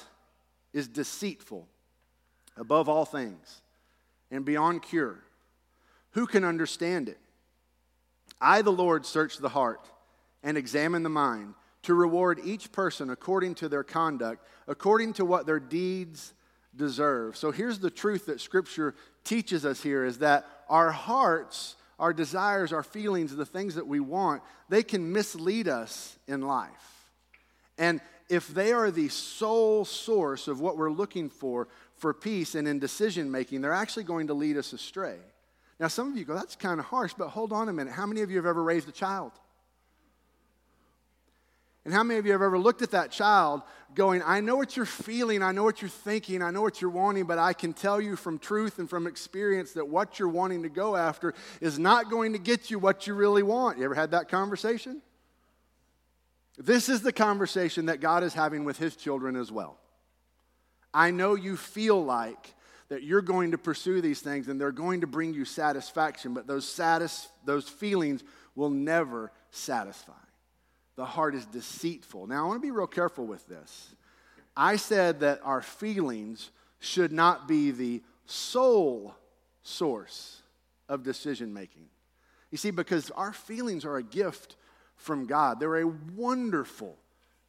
is 0.73 0.87
deceitful 0.87 1.67
above 2.57 2.89
all 2.89 3.05
things 3.05 3.63
and 4.31 4.45
beyond 4.45 4.83
cure. 4.83 5.25
Who 6.13 6.27
can 6.27 6.45
understand 6.45 7.09
it? 7.09 7.19
I, 8.41 8.63
the 8.63 8.71
Lord, 8.73 9.05
search 9.05 9.39
the 9.39 9.49
heart 9.49 9.89
and 10.43 10.57
examine 10.57 11.03
the 11.03 11.09
mind 11.09 11.55
to 11.83 11.95
reward 11.95 12.41
each 12.45 12.73
person 12.73 13.11
according 13.11 13.55
to 13.57 13.69
their 13.69 13.85
conduct, 13.85 14.47
according 14.67 15.15
to 15.15 15.25
what 15.25 15.47
their 15.47 15.61
deeds 15.61 16.35
deserve. 16.77 17.37
So 17.37 17.51
here's 17.51 17.79
the 17.79 17.91
truth 17.91 18.27
that 18.27 18.41
Scripture 18.41 18.95
teaches 19.25 19.65
us 19.65 19.83
here 19.83 20.05
is 20.05 20.19
that 20.19 20.47
our 20.69 20.91
hearts, 20.91 21.77
our 21.99 22.13
desires, 22.13 22.73
our 22.73 22.83
feelings, 22.83 23.35
the 23.35 23.47
things 23.47 23.75
that 23.75 23.87
we 23.87 24.01
want, 24.01 24.43
they 24.69 24.83
can 24.83 25.13
mislead 25.13 25.69
us 25.69 26.19
in 26.27 26.43
life. 26.43 27.09
And 27.77 28.01
if 28.29 28.49
they 28.49 28.73
are 28.73 28.91
the 28.91 29.09
sole 29.09 29.85
source 29.85 30.49
of 30.49 30.61
what 30.61 30.77
we're 30.77 30.91
looking 30.91 31.31
for 31.31 31.69
for 31.95 32.13
peace 32.13 32.55
and 32.55 32.69
in 32.69 32.79
decision 32.79 33.31
making, 33.31 33.61
they're 33.61 33.73
actually 33.73 34.05
going 34.05 34.27
to 34.29 34.35
lead 34.35 34.57
us 34.57 34.73
astray. 34.73 35.17
Now, 35.81 35.89
some 35.89 36.11
of 36.11 36.17
you 36.17 36.25
go, 36.25 36.35
that's 36.35 36.57
kind 36.57 36.81
of 36.81 36.87
harsh, 36.87 37.15
but 37.17 37.29
hold 37.29 37.53
on 37.53 37.69
a 37.69 37.73
minute. 37.73 37.93
How 37.93 38.07
many 38.07 38.23
of 38.23 38.31
you 38.31 38.37
have 38.37 38.47
ever 38.47 38.63
raised 38.63 38.89
a 38.89 38.93
child? 38.93 39.33
And 41.85 41.95
how 41.95 42.03
many 42.03 42.19
of 42.19 42.27
you 42.27 42.33
have 42.33 42.43
ever 42.43 42.59
looked 42.59 42.83
at 42.83 42.91
that 42.91 43.11
child 43.11 43.63
going, 43.95 44.21
I 44.23 44.41
know 44.41 44.57
what 44.57 44.77
you're 44.77 44.85
feeling, 44.85 45.43
I 45.43 45.53
know 45.53 45.65
what 45.65 45.81
you're 45.81 45.89
thinking, 45.89 46.43
I 46.43 46.51
know 46.51 46.61
what 46.61 46.83
you're 46.83 46.91
wanting, 46.91 47.25
but 47.25 47.39
I 47.39 47.55
can 47.55 47.73
tell 47.73 48.01
you 48.01 48.15
from 48.15 48.39
truth 48.39 48.79
and 48.79 48.91
from 48.91 49.07
experience 49.07 49.73
that 49.73 49.89
what 49.89 50.19
you're 50.19 50.29
wanting 50.29 50.65
to 50.65 50.69
go 50.69 50.97
after 50.97 51.33
is 51.63 51.79
not 51.79 52.11
going 52.11 52.33
to 52.33 52.39
get 52.39 52.71
you 52.71 52.79
what 52.79 53.07
you 53.07 53.15
really 53.15 53.43
want? 53.43 53.79
You 53.79 53.85
ever 53.85 53.95
had 53.95 54.11
that 54.11 54.29
conversation? 54.29 55.01
This 56.59 56.89
is 56.89 57.03
the 57.03 57.13
conversation 57.13 57.87
that 57.87 58.01
God 58.01 58.25
is 58.25 58.35
having 58.35 58.65
with 58.65 58.77
his 58.79 58.97
children 58.97 59.37
as 59.37 59.51
well. 59.51 59.79
I 60.93 61.11
know 61.11 61.37
you 61.37 61.57
feel 61.57 62.05
like 62.05 62.55
that 62.89 63.03
you're 63.03 63.23
going 63.23 63.51
to 63.51 63.59
pursue 63.59 64.01
these 64.01 64.21
things 64.21 64.49
and 64.49 64.61
they're 64.61 64.73
going 64.73 65.03
to 65.03 65.07
bring 65.07 65.35
you 65.35 65.45
satisfaction, 65.45 66.35
but 66.35 66.47
those, 66.47 66.67
satis- 66.67 67.29
those 67.45 67.69
feelings 67.69 68.23
will 68.55 68.71
never 68.71 69.31
satisfy. 69.51 70.13
The 70.97 71.05
heart 71.05 71.35
is 71.35 71.47
deceitful. 71.47 72.27
Now, 72.27 72.45
I 72.45 72.49
want 72.49 72.61
to 72.61 72.67
be 72.67 72.73
real 72.73 72.87
careful 72.87 73.27
with 73.27 73.47
this. 73.47 73.95
I 74.57 74.77
said 74.77 75.21
that 75.21 75.41
our 75.45 75.63
feelings 75.63 76.51
should 76.81 77.13
not 77.13 77.47
be 77.47 77.71
the 77.71 78.03
sole 78.27 79.15
source 79.63 80.43
of 80.89 81.03
decision 81.03 81.53
making. 81.53 81.87
You 82.51 82.59
see, 82.59 82.71
because 82.71 83.11
our 83.13 83.33
feelings 83.33 83.85
are 83.85 83.97
a 83.97 84.03
gift 84.03 84.57
from 84.97 85.27
God, 85.27 85.61
they're 85.61 85.83
a 85.83 85.93
wonderful 86.17 86.97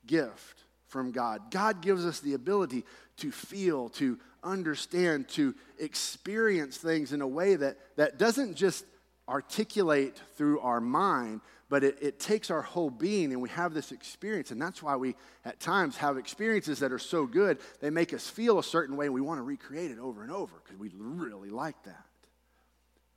gift 0.05 0.63
from 0.87 1.11
God. 1.11 1.51
God 1.51 1.81
gives 1.81 2.05
us 2.05 2.19
the 2.19 2.33
ability 2.33 2.83
to 3.17 3.31
feel, 3.31 3.89
to 3.89 4.19
understand, 4.43 5.27
to 5.29 5.55
experience 5.79 6.77
things 6.77 7.13
in 7.13 7.21
a 7.21 7.27
way 7.27 7.55
that, 7.55 7.77
that 7.95 8.17
doesn't 8.17 8.55
just 8.55 8.85
articulate 9.27 10.19
through 10.35 10.59
our 10.59 10.81
mind, 10.81 11.41
but 11.69 11.83
it, 11.83 11.97
it 12.01 12.19
takes 12.19 12.49
our 12.49 12.61
whole 12.61 12.89
being 12.89 13.31
and 13.31 13.41
we 13.41 13.49
have 13.49 13.73
this 13.73 13.91
experience. 13.91 14.51
And 14.51 14.61
that's 14.61 14.81
why 14.81 14.95
we, 14.95 15.15
at 15.45 15.59
times, 15.59 15.97
have 15.97 16.17
experiences 16.17 16.79
that 16.79 16.91
are 16.91 16.99
so 16.99 17.25
good, 17.25 17.59
they 17.79 17.89
make 17.89 18.13
us 18.13 18.27
feel 18.27 18.59
a 18.59 18.63
certain 18.63 18.97
way 18.97 19.05
and 19.05 19.13
we 19.13 19.21
want 19.21 19.37
to 19.37 19.43
recreate 19.43 19.91
it 19.91 19.99
over 19.99 20.23
and 20.23 20.31
over 20.31 20.55
because 20.63 20.79
we 20.79 20.89
really 20.97 21.49
like 21.49 21.81
that. 21.83 22.05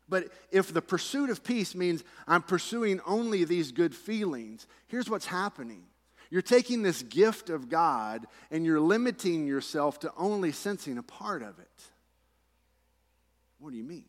But 0.08 0.28
if 0.50 0.74
the 0.74 0.82
pursuit 0.82 1.30
of 1.30 1.42
peace 1.42 1.74
means 1.74 2.04
I'm 2.28 2.42
pursuing 2.42 3.00
only 3.06 3.44
these 3.44 3.72
good 3.72 3.94
feelings, 3.94 4.66
here's 4.88 5.08
what's 5.08 5.26
happening 5.26 5.84
you're 6.32 6.40
taking 6.40 6.80
this 6.80 7.02
gift 7.02 7.50
of 7.50 7.68
God 7.68 8.26
and 8.50 8.64
you're 8.64 8.80
limiting 8.80 9.46
yourself 9.46 10.00
to 10.00 10.10
only 10.16 10.50
sensing 10.50 10.96
a 10.96 11.02
part 11.02 11.42
of 11.42 11.58
it. 11.58 11.82
What 13.58 13.70
do 13.70 13.76
you 13.76 13.84
mean? 13.84 14.06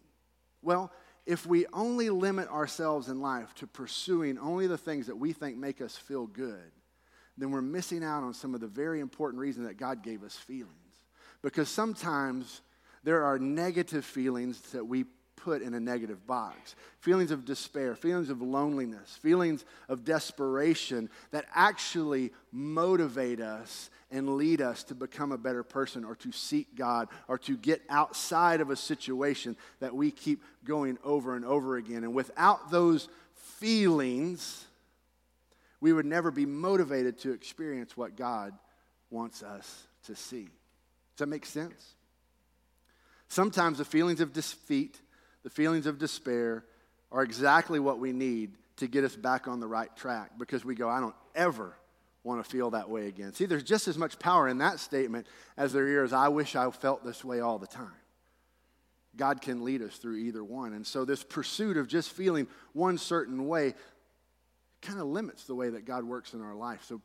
Well, 0.62 0.90
if 1.26 1.46
we 1.46 1.66
only 1.74 2.10
limit 2.10 2.48
ourselves 2.48 3.10
in 3.10 3.20
life 3.20 3.54
to 3.56 3.68
pursuing 3.68 4.40
only 4.40 4.68
the 4.68 4.78
things 4.78 5.08
that 5.08 5.18
we 5.18 5.34
think 5.34 5.58
make 5.58 5.82
us 5.82 5.98
feel 5.98 6.26
good, 6.26 6.72
then 7.38 7.52
we're 7.52 7.62
missing 7.62 8.06
out 8.06 8.24
on 8.24 8.34
some 8.34 8.56
of 8.56 8.62
the 8.62 8.68
very 8.68 9.02
important 9.02 9.42
reasons 9.42 9.68
that 9.68 9.76
God 9.76 10.02
gave 10.02 10.24
us 10.24 10.38
feelings. 10.38 10.72
Because 11.42 11.68
sometimes 11.68 12.62
there 13.04 13.26
are 13.26 13.38
negative 13.38 14.06
feelings 14.06 14.62
that 14.72 14.86
we 14.86 15.04
put 15.44 15.62
in 15.62 15.74
a 15.74 15.80
negative 15.80 16.26
box. 16.26 16.76
Feelings 17.00 17.32
of 17.32 17.44
despair, 17.44 17.96
feelings 17.96 18.30
of 18.30 18.42
loneliness, 18.42 19.18
feelings 19.22 19.66
of 19.90 20.06
desperation 20.06 21.10
that 21.32 21.46
actually 21.54 22.32
motivate 22.52 23.42
us 23.42 23.90
and 24.10 24.38
lead 24.38 24.62
us 24.62 24.84
to 24.84 24.96
become 24.96 25.32
a 25.32 25.38
better 25.38 25.64
person 25.64 26.06
or 26.06 26.16
to 26.16 26.32
seek 26.32 26.76
God 26.76 27.10
or 27.28 27.38
to 27.40 27.58
get 27.58 27.82
outside 27.90 28.62
of 28.62 28.70
a 28.70 28.76
situation 28.76 29.58
that 29.82 29.94
we 29.94 30.12
keep 30.12 30.42
going 30.64 30.98
over 31.04 31.36
and 31.36 31.44
over 31.44 31.76
again. 31.76 32.04
And 32.04 32.14
without 32.14 32.72
those 32.72 33.10
feelings, 33.34 34.66
we 35.82 35.92
would 35.92 36.06
never 36.06 36.32
be 36.32 36.46
motivated 36.46 37.20
to 37.20 37.34
experience 37.34 37.98
what 37.98 38.16
God 38.16 38.54
wants 39.10 39.44
us 39.44 39.88
to 40.06 40.16
see. 40.16 40.44
Does 40.44 41.20
that 41.20 41.28
make 41.28 41.46
sense? 41.46 41.96
Sometimes 43.28 43.80
the 43.80 43.86
feelings 43.86 44.22
of 44.22 44.32
defeat 44.32 45.02
the 45.44 45.50
feelings 45.50 45.86
of 45.86 46.00
despair 46.00 46.64
are 47.12 47.24
exactly 47.24 47.80
what 47.80 48.00
we 48.00 48.12
need 48.12 48.52
to 48.78 48.88
get 48.88 49.04
us 49.04 49.16
back 49.16 49.48
on 49.48 49.60
the 49.60 49.68
right 49.68 49.96
track 49.96 50.32
because 50.38 50.66
we 50.66 50.74
go, 50.74 50.90
I 50.90 51.00
don't 51.00 51.16
ever 51.36 51.78
want 52.24 52.44
to 52.44 52.50
feel 52.50 52.72
that 52.72 52.90
way 52.90 53.08
again. 53.08 53.34
See, 53.34 53.46
there's 53.46 53.64
just 53.64 53.88
as 53.88 53.98
much 53.98 54.18
power 54.18 54.48
in 54.48 54.58
that 54.60 54.80
statement 54.80 55.28
as 55.58 55.74
there 55.74 56.04
is, 56.04 56.14
I 56.14 56.30
wish 56.30 56.56
I 56.56 56.70
felt 56.72 57.04
this 57.04 57.24
way 57.24 57.42
all 57.42 57.60
the 57.60 57.68
time. 57.68 57.92
God 59.16 59.42
can 59.42 59.64
lead 59.64 59.82
us 59.84 59.98
through 59.98 60.18
either 60.18 60.44
one. 60.44 60.74
And 60.74 60.88
so, 60.88 61.06
this 61.06 61.24
pursuit 61.24 61.78
of 61.78 61.88
just 61.88 62.12
feeling 62.12 62.48
one 62.72 62.98
certain 62.98 63.48
way 63.48 63.76
kind 64.82 65.00
of 65.00 65.06
limits 65.06 65.44
the 65.44 65.54
way 65.54 65.70
that 65.70 65.86
God 65.86 66.04
works 66.04 66.34
in 66.34 66.42
our 66.42 66.56
life. 66.56 66.84
So, 66.86 67.00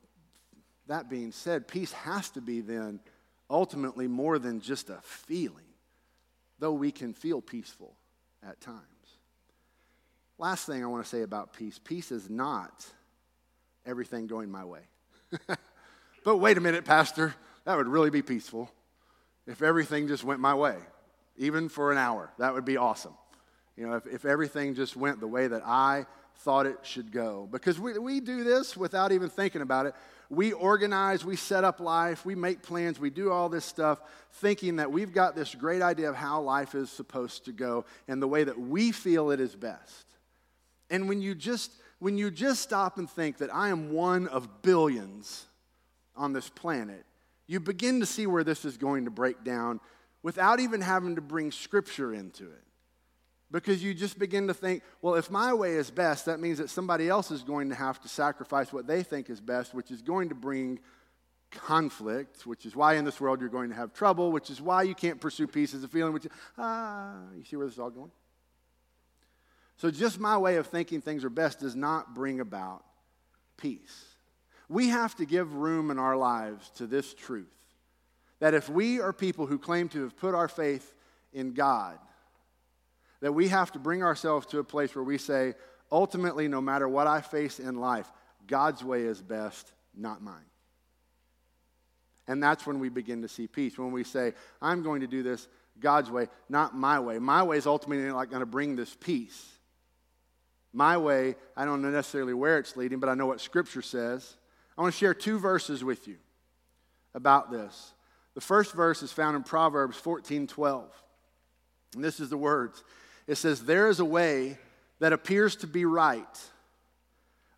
that 0.86 1.10
being 1.10 1.32
said, 1.32 1.68
peace 1.68 1.92
has 1.92 2.30
to 2.30 2.40
be 2.40 2.62
then 2.62 3.00
ultimately 3.50 4.08
more 4.08 4.38
than 4.38 4.62
just 4.62 4.88
a 4.88 5.00
feeling, 5.02 5.66
though 6.58 6.72
we 6.72 6.90
can 6.90 7.12
feel 7.12 7.42
peaceful 7.42 7.97
at 8.46 8.60
times. 8.60 8.82
Last 10.38 10.66
thing 10.66 10.84
I 10.84 10.86
want 10.86 11.04
to 11.04 11.08
say 11.08 11.22
about 11.22 11.52
peace 11.52 11.78
peace 11.78 12.12
is 12.12 12.30
not 12.30 12.86
everything 13.84 14.26
going 14.26 14.50
my 14.50 14.64
way. 14.64 14.82
but 16.24 16.36
wait 16.36 16.56
a 16.56 16.60
minute, 16.60 16.84
Pastor, 16.84 17.34
that 17.64 17.76
would 17.76 17.88
really 17.88 18.10
be 18.10 18.22
peaceful 18.22 18.70
if 19.46 19.62
everything 19.62 20.08
just 20.08 20.24
went 20.24 20.40
my 20.40 20.54
way, 20.54 20.76
even 21.36 21.68
for 21.68 21.90
an 21.90 21.98
hour. 21.98 22.30
That 22.38 22.54
would 22.54 22.64
be 22.64 22.76
awesome. 22.76 23.14
You 23.78 23.86
know, 23.86 23.94
if, 23.94 24.06
if 24.06 24.24
everything 24.24 24.74
just 24.74 24.96
went 24.96 25.20
the 25.20 25.28
way 25.28 25.46
that 25.46 25.62
I 25.64 26.06
thought 26.38 26.66
it 26.66 26.78
should 26.82 27.12
go. 27.12 27.48
Because 27.50 27.78
we, 27.78 27.96
we 27.96 28.18
do 28.18 28.42
this 28.42 28.76
without 28.76 29.12
even 29.12 29.28
thinking 29.28 29.62
about 29.62 29.86
it. 29.86 29.94
We 30.30 30.52
organize, 30.52 31.24
we 31.24 31.36
set 31.36 31.62
up 31.62 31.78
life, 31.78 32.26
we 32.26 32.34
make 32.34 32.60
plans, 32.60 32.98
we 32.98 33.10
do 33.10 33.30
all 33.30 33.48
this 33.48 33.64
stuff 33.64 34.00
thinking 34.34 34.76
that 34.76 34.90
we've 34.90 35.12
got 35.12 35.36
this 35.36 35.54
great 35.54 35.80
idea 35.80 36.10
of 36.10 36.16
how 36.16 36.40
life 36.40 36.74
is 36.74 36.90
supposed 36.90 37.44
to 37.44 37.52
go 37.52 37.84
and 38.08 38.20
the 38.20 38.28
way 38.28 38.44
that 38.44 38.58
we 38.58 38.92
feel 38.92 39.30
it 39.30 39.40
is 39.40 39.54
best. 39.54 40.06
And 40.90 41.08
when 41.08 41.22
you 41.22 41.34
just 41.34 41.72
when 42.00 42.16
you 42.16 42.30
just 42.30 42.62
stop 42.62 42.98
and 42.98 43.10
think 43.10 43.38
that 43.38 43.52
I 43.52 43.70
am 43.70 43.92
one 43.92 44.28
of 44.28 44.62
billions 44.62 45.46
on 46.14 46.32
this 46.32 46.48
planet, 46.48 47.04
you 47.48 47.58
begin 47.58 48.00
to 48.00 48.06
see 48.06 48.26
where 48.26 48.44
this 48.44 48.64
is 48.64 48.76
going 48.76 49.06
to 49.06 49.10
break 49.10 49.42
down 49.42 49.80
without 50.22 50.60
even 50.60 50.80
having 50.80 51.16
to 51.16 51.20
bring 51.20 51.50
scripture 51.50 52.14
into 52.14 52.44
it. 52.44 52.67
Because 53.50 53.82
you 53.82 53.94
just 53.94 54.18
begin 54.18 54.46
to 54.48 54.54
think, 54.54 54.82
well, 55.00 55.14
if 55.14 55.30
my 55.30 55.54
way 55.54 55.72
is 55.72 55.90
best, 55.90 56.26
that 56.26 56.38
means 56.38 56.58
that 56.58 56.68
somebody 56.68 57.08
else 57.08 57.30
is 57.30 57.42
going 57.42 57.70
to 57.70 57.74
have 57.74 57.98
to 58.02 58.08
sacrifice 58.08 58.72
what 58.72 58.86
they 58.86 59.02
think 59.02 59.30
is 59.30 59.40
best, 59.40 59.72
which 59.72 59.90
is 59.90 60.02
going 60.02 60.28
to 60.28 60.34
bring 60.34 60.80
conflict, 61.50 62.46
which 62.46 62.66
is 62.66 62.76
why 62.76 62.94
in 62.94 63.06
this 63.06 63.20
world 63.20 63.40
you're 63.40 63.48
going 63.48 63.70
to 63.70 63.74
have 63.74 63.94
trouble, 63.94 64.32
which 64.32 64.50
is 64.50 64.60
why 64.60 64.82
you 64.82 64.94
can't 64.94 65.18
pursue 65.18 65.46
peace 65.46 65.72
as 65.72 65.82
a 65.82 65.88
feeling, 65.88 66.12
which, 66.12 66.26
ah, 66.58 67.14
you 67.36 67.44
see 67.44 67.56
where 67.56 67.66
this 67.66 67.74
is 67.74 67.78
all 67.78 67.90
going? 67.90 68.10
So, 69.76 69.90
just 69.90 70.18
my 70.18 70.36
way 70.36 70.56
of 70.56 70.66
thinking 70.66 71.00
things 71.00 71.24
are 71.24 71.30
best 71.30 71.60
does 71.60 71.76
not 71.76 72.14
bring 72.14 72.40
about 72.40 72.84
peace. 73.56 74.04
We 74.68 74.88
have 74.88 75.14
to 75.16 75.24
give 75.24 75.54
room 75.54 75.90
in 75.90 75.98
our 75.98 76.16
lives 76.16 76.70
to 76.76 76.86
this 76.86 77.14
truth 77.14 77.46
that 78.40 78.54
if 78.54 78.68
we 78.68 79.00
are 79.00 79.12
people 79.12 79.46
who 79.46 79.58
claim 79.58 79.88
to 79.90 80.02
have 80.02 80.16
put 80.16 80.34
our 80.34 80.48
faith 80.48 80.94
in 81.32 81.54
God, 81.54 81.98
that 83.20 83.32
we 83.32 83.48
have 83.48 83.72
to 83.72 83.78
bring 83.78 84.02
ourselves 84.02 84.46
to 84.46 84.58
a 84.58 84.64
place 84.64 84.94
where 84.94 85.04
we 85.04 85.18
say, 85.18 85.54
ultimately, 85.90 86.48
no 86.48 86.60
matter 86.60 86.88
what 86.88 87.06
I 87.06 87.20
face 87.20 87.58
in 87.58 87.76
life, 87.80 88.10
God's 88.46 88.84
way 88.84 89.02
is 89.02 89.20
best, 89.20 89.72
not 89.94 90.22
mine. 90.22 90.34
And 92.26 92.42
that's 92.42 92.66
when 92.66 92.78
we 92.78 92.90
begin 92.90 93.22
to 93.22 93.28
see 93.28 93.46
peace. 93.46 93.78
When 93.78 93.90
we 93.90 94.04
say, 94.04 94.34
I'm 94.60 94.82
going 94.82 95.00
to 95.00 95.06
do 95.06 95.22
this 95.22 95.48
God's 95.80 96.10
way, 96.10 96.26
not 96.48 96.76
my 96.76 97.00
way. 97.00 97.18
My 97.18 97.42
way 97.42 97.56
is 97.56 97.66
ultimately 97.66 98.04
not 98.06 98.30
going 98.30 98.40
to 98.40 98.46
bring 98.46 98.76
this 98.76 98.94
peace. 99.00 99.46
My 100.72 100.98
way, 100.98 101.36
I 101.56 101.64
don't 101.64 101.82
know 101.82 101.90
necessarily 101.90 102.34
where 102.34 102.58
it's 102.58 102.76
leading, 102.76 102.98
but 102.98 103.08
I 103.08 103.14
know 103.14 103.26
what 103.26 103.40
Scripture 103.40 103.82
says. 103.82 104.36
I 104.76 104.82
want 104.82 104.92
to 104.92 104.98
share 104.98 105.14
two 105.14 105.38
verses 105.38 105.82
with 105.82 106.06
you 106.06 106.16
about 107.14 107.50
this. 107.50 107.94
The 108.34 108.40
first 108.40 108.74
verse 108.74 109.02
is 109.02 109.10
found 109.10 109.36
in 109.36 109.42
Proverbs 109.42 109.96
14 109.96 110.46
12. 110.46 111.02
And 111.94 112.04
this 112.04 112.20
is 112.20 112.28
the 112.28 112.36
words 112.36 112.84
it 113.28 113.36
says, 113.36 113.62
There 113.62 113.88
is 113.88 114.00
a 114.00 114.04
way 114.04 114.58
that 114.98 115.12
appears 115.12 115.54
to 115.56 115.68
be 115.68 115.84
right, 115.84 116.26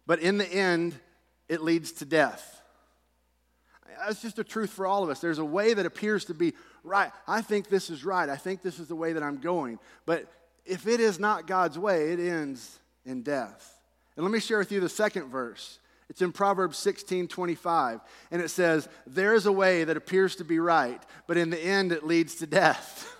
but 0.07 0.19
in 0.19 0.37
the 0.37 0.47
end, 0.47 0.95
it 1.49 1.63
leads 1.63 1.93
to 1.93 2.05
death. 2.05 2.61
That's 4.07 4.23
just 4.23 4.39
a 4.39 4.45
truth 4.45 4.71
for 4.71 4.87
all 4.87 5.03
of 5.03 5.11
us. 5.11 5.21
There's 5.21 5.39
a 5.39 5.45
way 5.45 5.75
that 5.75 5.87
appears 5.87 6.27
to 6.27 6.35
be 6.35 6.55
right. 6.85 7.11
I 7.27 7.43
think 7.43 7.69
this 7.69 7.91
is 7.91 8.05
right. 8.05 8.29
I 8.29 8.37
think 8.37 8.63
this 8.63 8.79
is 8.79 8.89
the 8.89 8.95
way 8.97 9.13
that 9.13 9.23
I'm 9.23 9.39
going. 9.39 9.79
But 10.07 10.27
if 10.65 10.87
it 10.87 11.01
is 11.01 11.19
not 11.19 11.47
God's 11.47 11.79
way, 11.79 12.13
it 12.13 12.21
ends 12.21 12.79
in 13.05 13.23
death. 13.23 13.79
And 14.17 14.25
let 14.25 14.33
me 14.33 14.41
share 14.41 14.59
with 14.59 14.73
you 14.73 14.81
the 14.81 14.89
second 14.89 15.29
verse. 15.29 15.79
It's 16.09 16.23
in 16.23 16.33
Proverbs 16.33 16.77
16 16.79 17.29
25. 17.29 18.01
And 18.31 18.43
it 18.43 18.49
says, 18.49 18.89
There 19.07 19.35
is 19.35 19.47
a 19.47 19.53
way 19.53 19.85
that 19.85 19.97
appears 19.97 20.37
to 20.37 20.45
be 20.45 20.59
right, 20.59 21.03
but 21.27 21.37
in 21.37 21.51
the 21.51 21.61
end 21.61 21.93
it 21.93 22.05
leads 22.05 22.37
to 22.37 22.47
death. 22.47 23.17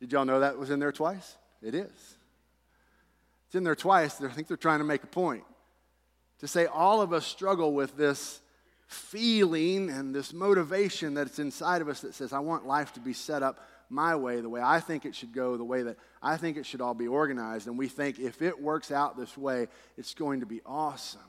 Did 0.00 0.12
y'all 0.12 0.24
know 0.24 0.40
that 0.40 0.58
was 0.58 0.70
in 0.70 0.78
there 0.78 0.92
twice? 0.92 1.36
It 1.62 1.74
is. 1.74 2.16
It's 3.46 3.54
in 3.54 3.64
there 3.64 3.74
twice. 3.74 4.20
I 4.20 4.28
think 4.28 4.46
they're 4.46 4.56
trying 4.56 4.78
to 4.78 4.84
make 4.84 5.02
a 5.02 5.08
point. 5.08 5.44
To 6.40 6.48
say 6.48 6.66
all 6.66 7.02
of 7.02 7.12
us 7.12 7.26
struggle 7.26 7.72
with 7.72 7.96
this 7.96 8.40
feeling 8.86 9.90
and 9.90 10.14
this 10.14 10.32
motivation 10.32 11.14
that's 11.14 11.38
inside 11.38 11.82
of 11.82 11.88
us 11.88 12.00
that 12.00 12.14
says, 12.14 12.32
I 12.32 12.38
want 12.38 12.66
life 12.66 12.92
to 12.94 13.00
be 13.00 13.12
set 13.12 13.42
up 13.42 13.66
my 13.90 14.14
way, 14.16 14.40
the 14.40 14.48
way 14.48 14.60
I 14.62 14.80
think 14.80 15.04
it 15.06 15.14
should 15.14 15.32
go, 15.32 15.56
the 15.56 15.64
way 15.64 15.82
that 15.82 15.96
I 16.22 16.36
think 16.36 16.56
it 16.56 16.66
should 16.66 16.80
all 16.80 16.94
be 16.94 17.08
organized. 17.08 17.66
And 17.66 17.78
we 17.78 17.88
think 17.88 18.18
if 18.18 18.42
it 18.42 18.60
works 18.60 18.90
out 18.90 19.16
this 19.16 19.36
way, 19.36 19.68
it's 19.96 20.14
going 20.14 20.40
to 20.40 20.46
be 20.46 20.60
awesome. 20.64 21.20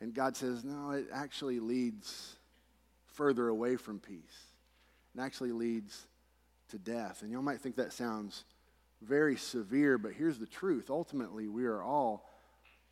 And 0.00 0.14
God 0.14 0.36
says, 0.36 0.64
no, 0.64 0.92
it 0.92 1.06
actually 1.12 1.60
leads 1.60 2.36
further 3.06 3.48
away 3.48 3.76
from 3.76 4.00
peace. 4.00 4.46
It 5.14 5.20
actually 5.20 5.52
leads 5.52 6.06
to 6.70 6.78
death. 6.78 7.22
And 7.22 7.30
y'all 7.30 7.42
might 7.42 7.60
think 7.60 7.76
that 7.76 7.92
sounds 7.92 8.44
very 9.00 9.36
severe, 9.36 9.98
but 9.98 10.12
here's 10.12 10.38
the 10.38 10.46
truth. 10.46 10.90
Ultimately, 10.90 11.48
we 11.48 11.64
are 11.66 11.82
all 11.82 12.28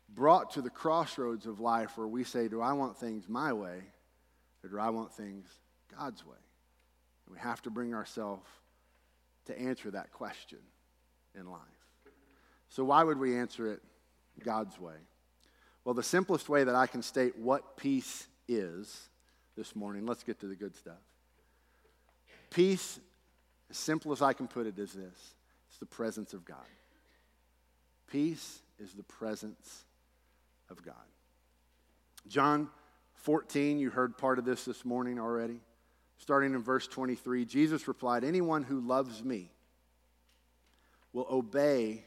brought 0.09 0.51
to 0.51 0.61
the 0.61 0.69
crossroads 0.69 1.45
of 1.45 1.59
life 1.59 1.97
where 1.97 2.07
we 2.07 2.23
say, 2.23 2.47
Do 2.47 2.61
I 2.61 2.73
want 2.73 2.97
things 2.97 3.29
my 3.29 3.53
way 3.53 3.79
or 4.63 4.69
do 4.69 4.79
I 4.79 4.89
want 4.89 5.13
things 5.13 5.47
God's 5.97 6.25
way? 6.25 6.37
And 7.25 7.35
we 7.35 7.39
have 7.39 7.61
to 7.63 7.69
bring 7.69 7.93
ourselves 7.93 8.47
to 9.45 9.59
answer 9.59 9.91
that 9.91 10.11
question 10.11 10.59
in 11.37 11.49
life. 11.49 11.61
So, 12.69 12.83
why 12.83 13.03
would 13.03 13.17
we 13.17 13.37
answer 13.37 13.71
it 13.71 13.81
God's 14.43 14.79
way? 14.79 14.95
Well, 15.83 15.95
the 15.95 16.03
simplest 16.03 16.47
way 16.47 16.63
that 16.63 16.75
I 16.75 16.87
can 16.87 17.01
state 17.01 17.37
what 17.37 17.75
peace 17.75 18.27
is 18.47 19.09
this 19.57 19.75
morning, 19.75 20.05
let's 20.05 20.23
get 20.23 20.39
to 20.41 20.47
the 20.47 20.55
good 20.55 20.75
stuff. 20.75 21.01
Peace 22.49 22.99
as 23.71 23.77
simple 23.77 24.11
as 24.11 24.21
I 24.21 24.33
can 24.33 24.47
put 24.47 24.67
it 24.67 24.77
is 24.77 24.91
this 24.91 25.33
it's 25.69 25.77
the 25.79 25.85
presence 25.85 26.33
of 26.33 26.45
God. 26.45 26.57
Peace 28.11 28.59
is 28.77 28.93
the 28.93 29.03
presence 29.03 29.85
of 30.69 30.83
God. 30.83 30.95
John 32.27 32.69
14, 33.15 33.79
you 33.79 33.89
heard 33.89 34.17
part 34.17 34.37
of 34.37 34.45
this 34.45 34.65
this 34.65 34.83
morning 34.83 35.19
already. 35.19 35.61
Starting 36.17 36.53
in 36.53 36.61
verse 36.61 36.85
23, 36.87 37.45
Jesus 37.45 37.87
replied, 37.87 38.23
Anyone 38.25 38.63
who 38.63 38.81
loves 38.81 39.23
me 39.23 39.49
will 41.13 41.25
obey 41.31 42.03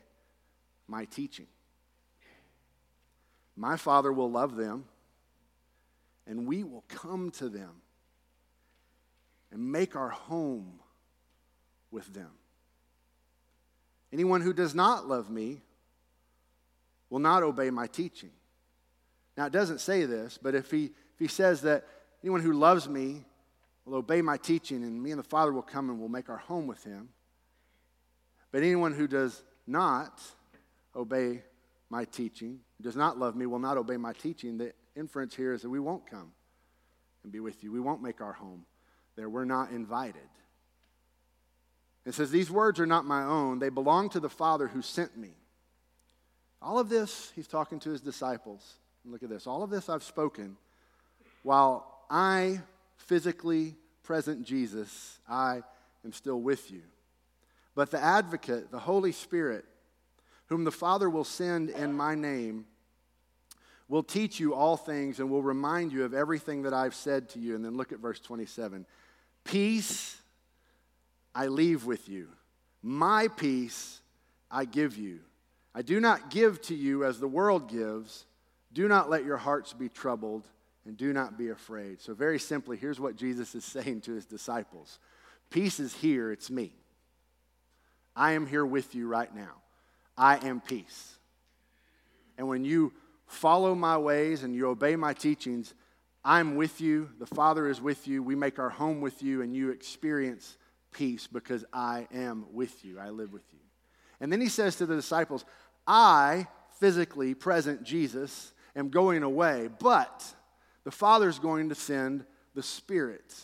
my 0.86 1.06
teaching. 1.06 1.46
My 3.56 3.76
Father 3.76 4.12
will 4.12 4.30
love 4.30 4.56
them, 4.56 4.84
and 6.26 6.46
we 6.46 6.62
will 6.62 6.84
come 6.88 7.30
to 7.32 7.48
them 7.48 7.70
and 9.50 9.72
make 9.72 9.96
our 9.96 10.10
home 10.10 10.80
with 11.94 12.12
them. 12.12 12.30
Anyone 14.12 14.42
who 14.42 14.52
does 14.52 14.74
not 14.74 15.08
love 15.08 15.30
me 15.30 15.62
will 17.08 17.20
not 17.20 17.42
obey 17.42 17.70
my 17.70 17.86
teaching. 17.86 18.30
Now, 19.36 19.46
it 19.46 19.52
doesn't 19.52 19.80
say 19.80 20.04
this, 20.04 20.38
but 20.40 20.54
if 20.54 20.70
he, 20.70 20.84
if 20.84 21.18
he 21.18 21.28
says 21.28 21.62
that 21.62 21.84
anyone 22.22 22.42
who 22.42 22.52
loves 22.52 22.88
me 22.88 23.24
will 23.84 23.94
obey 23.94 24.20
my 24.22 24.36
teaching, 24.36 24.82
and 24.82 25.02
me 25.02 25.10
and 25.10 25.18
the 25.18 25.24
Father 25.24 25.52
will 25.52 25.62
come 25.62 25.88
and 25.90 25.98
we'll 25.98 26.08
make 26.08 26.28
our 26.28 26.38
home 26.38 26.66
with 26.66 26.82
him. 26.84 27.08
But 28.52 28.62
anyone 28.62 28.92
who 28.92 29.06
does 29.06 29.42
not 29.66 30.20
obey 30.94 31.42
my 31.90 32.04
teaching, 32.04 32.60
does 32.80 32.96
not 32.96 33.18
love 33.18 33.36
me, 33.36 33.46
will 33.46 33.58
not 33.58 33.76
obey 33.76 33.96
my 33.96 34.12
teaching, 34.12 34.58
the 34.58 34.72
inference 34.96 35.34
here 35.34 35.52
is 35.52 35.62
that 35.62 35.70
we 35.70 35.80
won't 35.80 36.08
come 36.08 36.32
and 37.22 37.32
be 37.32 37.40
with 37.40 37.62
you. 37.62 37.72
We 37.72 37.80
won't 37.80 38.02
make 38.02 38.20
our 38.20 38.32
home 38.32 38.64
there. 39.16 39.28
We're 39.28 39.44
not 39.44 39.70
invited. 39.70 40.28
It 42.04 42.14
says, 42.14 42.30
These 42.30 42.50
words 42.50 42.80
are 42.80 42.86
not 42.86 43.04
my 43.04 43.22
own, 43.22 43.58
they 43.58 43.68
belong 43.68 44.10
to 44.10 44.20
the 44.20 44.28
Father 44.28 44.68
who 44.68 44.82
sent 44.82 45.16
me. 45.16 45.30
All 46.60 46.78
of 46.78 46.88
this, 46.88 47.32
he's 47.34 47.46
talking 47.46 47.78
to 47.80 47.90
his 47.90 48.00
disciples. 48.00 48.74
Look 49.04 49.22
at 49.22 49.28
this. 49.28 49.46
All 49.46 49.62
of 49.62 49.70
this 49.70 49.88
I've 49.88 50.02
spoken 50.02 50.56
while 51.42 51.86
I, 52.08 52.60
physically 52.96 53.76
present 54.02 54.44
Jesus, 54.44 55.18
I 55.28 55.62
am 56.04 56.12
still 56.12 56.40
with 56.40 56.70
you. 56.70 56.82
But 57.74 57.90
the 57.90 58.02
advocate, 58.02 58.70
the 58.70 58.78
Holy 58.78 59.12
Spirit, 59.12 59.64
whom 60.46 60.64
the 60.64 60.72
Father 60.72 61.10
will 61.10 61.24
send 61.24 61.70
in 61.70 61.92
my 61.92 62.14
name, 62.14 62.66
will 63.88 64.02
teach 64.02 64.40
you 64.40 64.54
all 64.54 64.76
things 64.76 65.20
and 65.20 65.30
will 65.30 65.42
remind 65.42 65.92
you 65.92 66.04
of 66.04 66.14
everything 66.14 66.62
that 66.62 66.72
I've 66.72 66.94
said 66.94 67.28
to 67.30 67.38
you. 67.38 67.54
And 67.54 67.64
then 67.64 67.76
look 67.76 67.92
at 67.92 67.98
verse 67.98 68.20
27. 68.20 68.86
Peace 69.44 70.16
I 71.34 71.46
leave 71.48 71.84
with 71.84 72.08
you. 72.08 72.28
My 72.82 73.28
peace 73.28 74.00
I 74.50 74.64
give 74.64 74.96
you. 74.96 75.20
I 75.74 75.82
do 75.82 75.98
not 76.00 76.30
give 76.30 76.60
to 76.62 76.74
you 76.74 77.04
as 77.04 77.18
the 77.18 77.28
world 77.28 77.68
gives. 77.68 78.26
Do 78.72 78.86
not 78.86 79.10
let 79.10 79.24
your 79.24 79.36
hearts 79.36 79.72
be 79.72 79.88
troubled, 79.88 80.46
and 80.86 80.96
do 80.96 81.12
not 81.12 81.36
be 81.36 81.48
afraid. 81.48 82.00
So, 82.00 82.14
very 82.14 82.38
simply, 82.38 82.76
here's 82.76 83.00
what 83.00 83.16
Jesus 83.16 83.54
is 83.54 83.64
saying 83.64 84.02
to 84.02 84.12
his 84.12 84.26
disciples 84.26 84.98
Peace 85.50 85.80
is 85.80 85.94
here, 85.94 86.30
it's 86.30 86.50
me. 86.50 86.72
I 88.16 88.32
am 88.32 88.46
here 88.46 88.64
with 88.64 88.94
you 88.94 89.08
right 89.08 89.34
now. 89.34 89.62
I 90.16 90.36
am 90.46 90.60
peace. 90.60 91.16
And 92.38 92.48
when 92.48 92.64
you 92.64 92.92
follow 93.26 93.74
my 93.74 93.98
ways 93.98 94.44
and 94.44 94.54
you 94.54 94.68
obey 94.68 94.94
my 94.94 95.12
teachings, 95.14 95.74
I'm 96.24 96.54
with 96.54 96.80
you. 96.80 97.10
The 97.18 97.26
Father 97.26 97.68
is 97.68 97.80
with 97.80 98.06
you. 98.06 98.22
We 98.22 98.36
make 98.36 98.58
our 98.58 98.70
home 98.70 99.00
with 99.00 99.22
you, 99.22 99.42
and 99.42 99.54
you 99.54 99.70
experience 99.70 100.56
peace 100.94 101.26
because 101.26 101.64
I 101.72 102.08
am 102.14 102.46
with 102.52 102.84
you. 102.84 102.98
I 102.98 103.10
live 103.10 103.32
with 103.32 103.44
you. 103.52 103.58
And 104.20 104.32
then 104.32 104.40
he 104.40 104.48
says 104.48 104.76
to 104.76 104.86
the 104.86 104.96
disciples, 104.96 105.44
I, 105.86 106.46
physically 106.80 107.34
present 107.34 107.82
Jesus, 107.82 108.54
am 108.74 108.88
going 108.88 109.22
away, 109.22 109.68
but 109.78 110.24
the 110.84 110.90
Father's 110.90 111.38
going 111.38 111.68
to 111.68 111.74
send 111.74 112.24
the 112.54 112.62
Spirit 112.62 113.34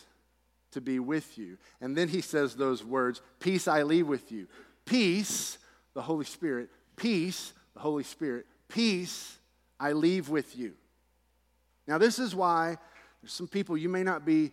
to 0.71 0.81
be 0.81 0.99
with 0.99 1.37
you. 1.37 1.57
And 1.81 1.95
then 1.95 2.07
he 2.07 2.21
says 2.21 2.55
those 2.55 2.83
words 2.83 3.21
Peace 3.39 3.67
I 3.67 3.83
leave 3.83 4.07
with 4.07 4.31
you. 4.31 4.47
Peace, 4.85 5.57
the 5.93 6.01
Holy 6.01 6.25
Spirit. 6.25 6.69
Peace, 6.95 7.53
the 7.73 7.81
Holy 7.81 8.03
Spirit. 8.03 8.45
Peace 8.67 9.37
I 9.79 9.91
leave 9.91 10.29
with 10.29 10.57
you. 10.57 10.73
Now, 11.87 11.97
this 11.97 12.19
is 12.19 12.33
why 12.33 12.77
there's 13.21 13.33
some 13.33 13.47
people 13.47 13.77
you 13.77 13.89
may 13.89 14.03
not 14.03 14.25
be 14.25 14.51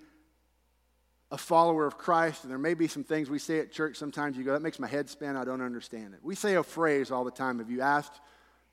a 1.31 1.39
follower 1.39 1.87
of 1.87 1.99
Christ, 1.99 2.45
and 2.45 2.51
there 2.51 2.59
may 2.59 2.75
be 2.75 2.89
some 2.89 3.05
things 3.05 3.29
we 3.29 3.39
say 3.39 3.59
at 3.61 3.71
church 3.71 3.97
sometimes 3.97 4.37
you 4.37 4.45
go, 4.45 4.53
that 4.53 4.63
makes 4.63 4.79
my 4.79 4.87
head 4.87 5.11
spin, 5.11 5.37
I 5.37 5.45
don't 5.45 5.61
understand 5.61 6.15
it. 6.15 6.21
We 6.23 6.35
say 6.35 6.55
a 6.55 6.63
phrase 6.63 7.11
all 7.11 7.25
the 7.25 7.31
time 7.31 7.59
Have 7.59 7.71
you 7.71 7.83
asked 7.83 8.21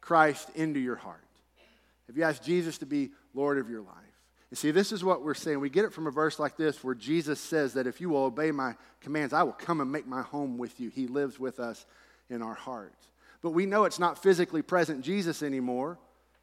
Christ 0.01 0.49
into 0.55 0.79
your 0.79 0.95
heart? 0.95 1.19
Have 2.07 2.17
you 2.17 2.23
asked 2.23 2.43
Jesus 2.43 2.77
to 2.79 2.85
be 2.85 3.11
Lord 3.33 3.57
of 3.57 3.69
your 3.69 3.81
life? 3.81 3.95
And 4.51 4.57
see, 4.57 4.71
this 4.71 4.91
is 4.91 5.03
what 5.03 5.23
we're 5.23 5.33
saying. 5.33 5.59
We 5.59 5.69
get 5.69 5.85
it 5.85 5.93
from 5.93 6.07
a 6.07 6.11
verse 6.11 6.39
like 6.39 6.55
this 6.55 6.83
where 6.83 6.95
Jesus 6.95 7.39
says 7.39 7.73
that 7.73 7.87
if 7.87 7.99
you 7.99 8.09
will 8.09 8.25
obey 8.25 8.51
my 8.51 8.75
commands, 9.01 9.33
I 9.33 9.43
will 9.43 9.51
come 9.51 9.81
and 9.81 9.91
make 9.91 10.07
my 10.07 10.21
home 10.21 10.57
with 10.57 10.79
you. 10.79 10.89
He 10.89 11.07
lives 11.07 11.39
with 11.39 11.59
us 11.59 11.85
in 12.29 12.41
our 12.41 12.53
heart. 12.53 12.93
But 13.41 13.51
we 13.51 13.65
know 13.65 13.85
it's 13.85 13.99
not 13.99 14.21
physically 14.21 14.61
present 14.61 15.01
Jesus 15.01 15.43
anymore 15.43 15.97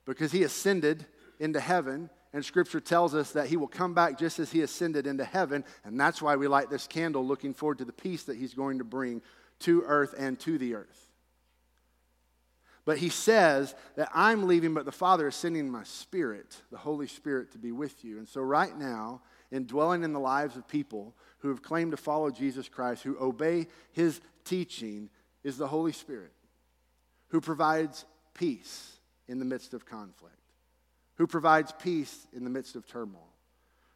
because 0.04 0.32
he 0.32 0.42
ascended 0.42 1.06
into 1.38 1.60
heaven. 1.60 2.10
And 2.32 2.44
scripture 2.44 2.80
tells 2.80 3.14
us 3.14 3.32
that 3.32 3.48
he 3.48 3.56
will 3.56 3.68
come 3.68 3.92
back 3.92 4.18
just 4.18 4.38
as 4.38 4.50
he 4.50 4.62
ascended 4.62 5.06
into 5.06 5.24
heaven. 5.24 5.64
And 5.84 6.00
that's 6.00 6.22
why 6.22 6.36
we 6.36 6.48
light 6.48 6.70
this 6.70 6.86
candle 6.86 7.26
looking 7.26 7.52
forward 7.52 7.78
to 7.78 7.84
the 7.84 7.92
peace 7.92 8.24
that 8.24 8.36
he's 8.36 8.54
going 8.54 8.78
to 8.78 8.84
bring 8.84 9.20
to 9.60 9.82
earth 9.86 10.14
and 10.16 10.38
to 10.40 10.56
the 10.56 10.74
earth. 10.74 11.12
But 12.84 12.98
he 12.98 13.10
says 13.10 13.74
that 13.96 14.08
I'm 14.12 14.48
leaving, 14.48 14.74
but 14.74 14.84
the 14.84 14.92
Father 14.92 15.28
is 15.28 15.36
sending 15.36 15.70
my 15.70 15.84
Spirit, 15.84 16.56
the 16.72 16.78
Holy 16.78 17.06
Spirit, 17.06 17.52
to 17.52 17.58
be 17.58 17.70
with 17.70 18.04
you. 18.04 18.18
And 18.18 18.28
so, 18.28 18.40
right 18.40 18.76
now, 18.76 19.22
in 19.52 19.66
dwelling 19.66 20.02
in 20.02 20.12
the 20.12 20.18
lives 20.18 20.56
of 20.56 20.66
people 20.66 21.14
who 21.38 21.48
have 21.48 21.62
claimed 21.62 21.92
to 21.92 21.96
follow 21.96 22.30
Jesus 22.30 22.68
Christ, 22.68 23.04
who 23.04 23.16
obey 23.20 23.68
his 23.92 24.20
teaching, 24.44 25.10
is 25.44 25.56
the 25.58 25.68
Holy 25.68 25.92
Spirit, 25.92 26.32
who 27.28 27.40
provides 27.40 28.04
peace 28.34 28.98
in 29.28 29.38
the 29.38 29.44
midst 29.44 29.74
of 29.74 29.86
conflict, 29.86 30.36
who 31.22 31.26
provides 31.28 31.72
peace 31.78 32.26
in 32.32 32.42
the 32.42 32.50
midst 32.50 32.74
of 32.74 32.84
turmoil, 32.84 33.28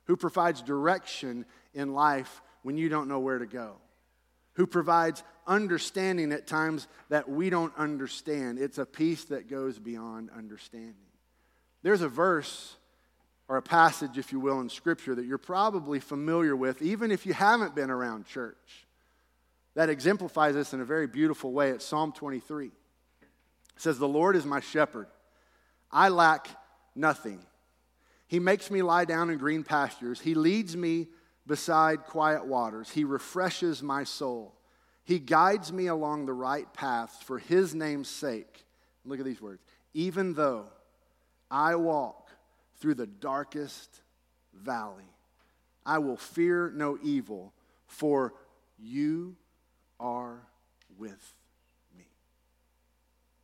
who 0.04 0.16
provides 0.16 0.62
direction 0.62 1.44
in 1.74 1.92
life 1.92 2.40
when 2.62 2.78
you 2.78 2.88
don't 2.88 3.08
know 3.08 3.18
where 3.18 3.40
to 3.40 3.46
go 3.46 3.74
who 4.52 4.66
provides 4.66 5.24
understanding 5.46 6.32
at 6.32 6.46
times 6.46 6.88
that 7.10 7.28
we 7.28 7.50
don't 7.50 7.76
understand. 7.76 8.58
It's 8.58 8.78
a 8.78 8.86
peace 8.86 9.24
that 9.24 9.50
goes 9.50 9.78
beyond 9.78 10.30
understanding. 10.34 10.94
There's 11.82 12.00
a 12.00 12.08
verse 12.08 12.76
or 13.48 13.58
a 13.58 13.62
passage, 13.62 14.16
if 14.16 14.32
you 14.32 14.40
will, 14.40 14.60
in 14.60 14.70
Scripture 14.70 15.14
that 15.14 15.26
you're 15.26 15.36
probably 15.36 16.00
familiar 16.00 16.56
with, 16.56 16.80
even 16.80 17.10
if 17.10 17.26
you 17.26 17.34
haven't 17.34 17.74
been 17.74 17.90
around 17.90 18.24
church, 18.24 18.86
that 19.74 19.90
exemplifies 19.90 20.54
this 20.54 20.72
in 20.72 20.80
a 20.80 20.86
very 20.86 21.06
beautiful 21.06 21.52
way. 21.52 21.68
It's 21.70 21.84
Psalm 21.84 22.12
23. 22.12 22.68
It 22.68 22.72
says, 23.76 23.98
The 23.98 24.08
Lord 24.08 24.36
is 24.36 24.46
my 24.46 24.60
shepherd, 24.60 25.08
I 25.92 26.08
lack 26.08 26.48
nothing. 26.96 27.40
He 28.26 28.40
makes 28.40 28.70
me 28.70 28.82
lie 28.82 29.04
down 29.04 29.30
in 29.30 29.38
green 29.38 29.62
pastures, 29.62 30.20
He 30.20 30.34
leads 30.34 30.76
me 30.76 31.08
beside 31.46 32.04
quiet 32.04 32.46
waters. 32.46 32.90
He 32.90 33.04
refreshes 33.04 33.82
my 33.82 34.04
soul. 34.04 34.54
He 35.04 35.20
guides 35.20 35.72
me 35.72 35.86
along 35.86 36.26
the 36.26 36.32
right 36.32 36.66
paths 36.74 37.22
for 37.22 37.38
his 37.38 37.74
name's 37.74 38.08
sake. 38.08 38.64
Look 39.04 39.20
at 39.20 39.24
these 39.24 39.40
words. 39.40 39.62
Even 39.94 40.34
though 40.34 40.66
I 41.48 41.76
walk 41.76 42.30
through 42.80 42.94
the 42.94 43.06
darkest 43.06 44.00
valley, 44.52 45.04
I 45.84 45.98
will 45.98 46.16
fear 46.16 46.72
no 46.74 46.98
evil, 47.00 47.52
for 47.86 48.34
you 48.76 49.36
are 50.00 50.40
with 50.98 51.34
me. 51.96 52.06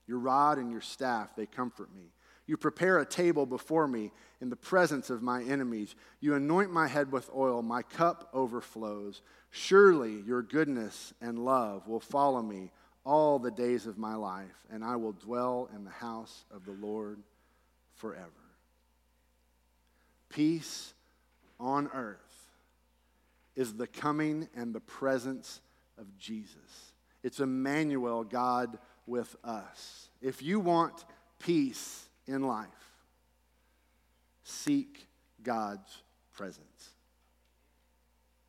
Your 0.09 0.19
rod 0.19 0.59
and 0.59 0.73
your 0.73 0.81
staff, 0.81 1.37
they 1.37 1.47
comfort 1.47 1.95
me. 1.95 2.11
You 2.47 2.57
prepare 2.57 2.99
a 2.99 3.07
table 3.07 3.47
before 3.47 3.87
me 3.87 4.11
in 4.41 4.51
the 4.51 4.57
presence 4.57 5.11
of 5.11 5.23
my 5.23 5.43
enemies. 5.43 5.95
You 6.21 6.35
anoint 6.35 6.73
my 6.73 6.89
head 6.89 7.13
with 7.13 7.31
oil. 7.35 7.63
My 7.63 7.83
cup 7.83 8.29
overflows. 8.33 9.23
Surely 9.51 10.23
your 10.27 10.43
goodness 10.43 11.15
and 11.21 11.39
love 11.39 11.87
will 11.87 12.01
follow 12.01 12.43
me 12.43 12.73
all 13.05 13.39
the 13.39 13.51
days 13.51 13.87
of 13.87 13.99
my 13.99 14.15
life, 14.15 14.65
and 14.71 14.85
I 14.85 14.97
will 14.97 15.13
dwell 15.13 15.69
in 15.75 15.85
the 15.85 15.91
house 15.91 16.45
of 16.51 16.65
the 16.65 16.73
Lord 16.73 17.19
forever. 17.97 18.31
Peace 20.29 20.95
on 21.59 21.91
earth 21.93 22.19
is 23.55 23.75
the 23.75 23.87
coming 23.87 24.49
and 24.57 24.75
the 24.75 24.81
presence 24.81 25.61
of 25.99 26.07
Jesus. 26.17 26.93
It's 27.23 27.41
Emmanuel, 27.41 28.25
God 28.25 28.79
with 29.07 29.37
us. 29.45 30.09
If 30.21 30.43
you 30.43 30.59
want 30.61 31.05
peace, 31.39 32.09
in 32.27 32.43
life, 32.47 32.69
seek 34.45 35.07
God's 35.43 36.03
presence. 36.35 36.91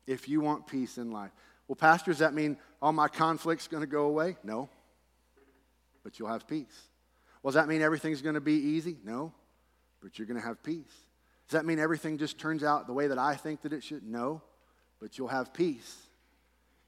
If 0.06 0.28
you 0.28 0.40
want 0.40 0.66
peace 0.66 0.98
in 0.98 1.10
life. 1.10 1.30
Well, 1.66 1.76
Pastor, 1.76 2.10
does 2.10 2.18
that 2.18 2.34
mean 2.34 2.58
all 2.82 2.92
my 2.92 3.08
conflict's 3.08 3.68
going 3.68 3.80
to 3.80 3.86
go 3.86 4.04
away? 4.04 4.36
No. 4.44 4.68
But 6.02 6.18
you'll 6.18 6.28
have 6.28 6.46
peace. 6.46 6.88
Well, 7.42 7.50
does 7.50 7.54
that 7.54 7.68
mean 7.68 7.80
everything's 7.80 8.22
going 8.22 8.34
to 8.34 8.40
be 8.40 8.52
easy? 8.52 8.98
No. 9.04 9.32
But 10.02 10.18
you're 10.18 10.26
going 10.26 10.40
to 10.40 10.46
have 10.46 10.62
peace. 10.62 10.92
Does 11.48 11.52
that 11.52 11.64
mean 11.64 11.78
everything 11.78 12.18
just 12.18 12.38
turns 12.38 12.62
out 12.62 12.86
the 12.86 12.92
way 12.92 13.06
that 13.08 13.18
I 13.18 13.34
think 13.34 13.62
that 13.62 13.72
it 13.72 13.82
should? 13.82 14.02
No. 14.02 14.42
But 15.00 15.18
you'll 15.18 15.28
have 15.28 15.54
peace. 15.54 15.96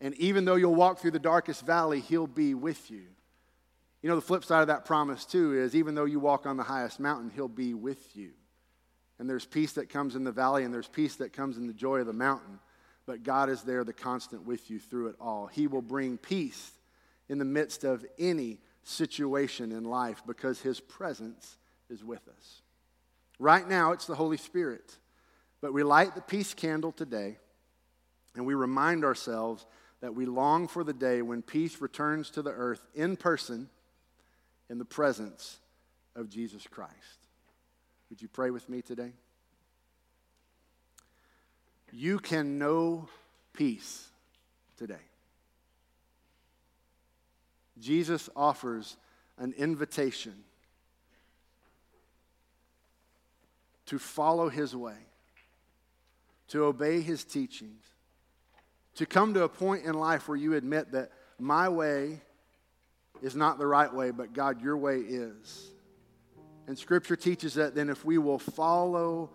And 0.01 0.15
even 0.17 0.45
though 0.45 0.57
you'll 0.57 0.75
walk 0.75 0.99
through 0.99 1.13
the 1.13 1.19
darkest 1.19 1.65
valley, 1.65 2.01
He'll 2.01 2.27
be 2.27 2.55
with 2.55 2.91
you. 2.91 3.05
You 4.03 4.11
know, 4.11 4.17
the 4.17 4.23
flip 4.23 4.45
side 4.45 4.61
of 4.61 4.69
that 4.69 4.85
promise, 4.85 5.25
too, 5.25 5.55
is 5.55 5.75
even 5.75 5.95
though 5.95 6.05
you 6.05 6.21
walk 6.21 6.47
on 6.47 6.57
the 6.57 6.63
highest 6.63 7.01
mountain, 7.01 7.31
He'll 7.35 7.49
be 7.49 7.75
with 7.75 8.17
you. 8.17 8.31
And 9.19 9.29
there's 9.29 9.47
peace 9.47 9.73
that 9.73 9.89
comes 9.89 10.15
in 10.15 10.25
the 10.25 10.33
valley, 10.33 10.65
and 10.65 10.73
there's 10.73 10.89
peace 10.89 11.17
that 11.17 11.33
comes 11.33 11.57
in 11.57 11.67
the 11.67 11.73
joy 11.73 12.01
of 12.01 12.07
the 12.07 12.13
mountain. 12.13 12.59
But 13.07 13.23
God 13.23 13.49
is 13.49 13.63
there, 13.63 13.85
the 13.85 13.93
constant 13.93 14.45
with 14.45 14.71
you 14.71 14.79
through 14.79 15.09
it 15.09 15.17
all. 15.21 15.47
He 15.47 15.67
will 15.67 15.83
bring 15.83 16.19
peace 16.19 16.73
in 17.29 17.39
the 17.39 17.45
midst 17.45 17.85
of 17.85 18.05
any 18.19 18.61
situation 18.83 19.73
in 19.73 19.85
life 19.85 20.23
because 20.27 20.61
His 20.61 20.81
presence 20.81 21.57
is 21.89 22.05
with 22.05 22.29
us. 22.29 22.63
Right 23.39 23.67
now, 23.67 23.93
it's 23.93 24.07
the 24.07 24.15
Holy 24.15 24.37
Spirit. 24.37 24.97
But 25.61 25.73
we 25.73 25.83
light 25.83 26.15
the 26.15 26.21
peace 26.21 26.55
candle 26.55 26.93
today, 26.93 27.39
and 28.35 28.45
we 28.45 28.55
remind 28.55 29.05
ourselves 29.05 29.67
that 30.01 30.15
we 30.15 30.27
long 30.27 30.69
for 30.69 30.85
the 30.85 30.93
day 30.93 31.23
when 31.23 31.43
peace 31.43 31.81
returns 31.81 32.31
to 32.31 32.43
the 32.43 32.53
earth 32.53 32.87
in 32.95 33.17
person 33.17 33.69
in 34.69 34.79
the 34.79 34.85
presence 34.85 35.59
of 36.15 36.29
Jesus 36.29 36.67
Christ. 36.67 36.93
Would 38.11 38.23
you 38.23 38.29
pray 38.29 38.51
with 38.51 38.69
me 38.69 38.83
today? 38.83 39.13
You 41.93 42.19
can 42.19 42.59
know 42.59 43.09
peace 43.53 44.09
today. 44.77 44.95
Jesus 47.79 48.29
offers 48.35 48.97
an 49.39 49.55
invitation 49.57 50.35
to 53.87 53.99
follow 53.99 54.49
his 54.49 54.75
way, 54.75 54.97
to 56.49 56.65
obey 56.65 57.01
his 57.01 57.25
teachings, 57.25 57.85
to 58.97 59.07
come 59.07 59.35
to 59.35 59.45
a 59.45 59.49
point 59.49 59.85
in 59.85 59.95
life 59.95 60.29
where 60.29 60.37
you 60.37 60.55
admit 60.55 60.93
that 60.93 61.13
my 61.39 61.69
way 61.69 62.21
is 63.23 63.37
not 63.37 63.59
the 63.59 63.67
right 63.67 63.93
way, 63.93 64.11
but 64.11 64.33
God, 64.33 64.63
your 64.63 64.77
way 64.77 64.99
is. 64.99 65.71
And 66.67 66.79
Scripture 66.79 67.17
teaches 67.17 67.55
that 67.55 67.75
then 67.75 67.89
if 67.89 68.05
we 68.05 68.19
will 68.19 68.39
follow 68.39 69.31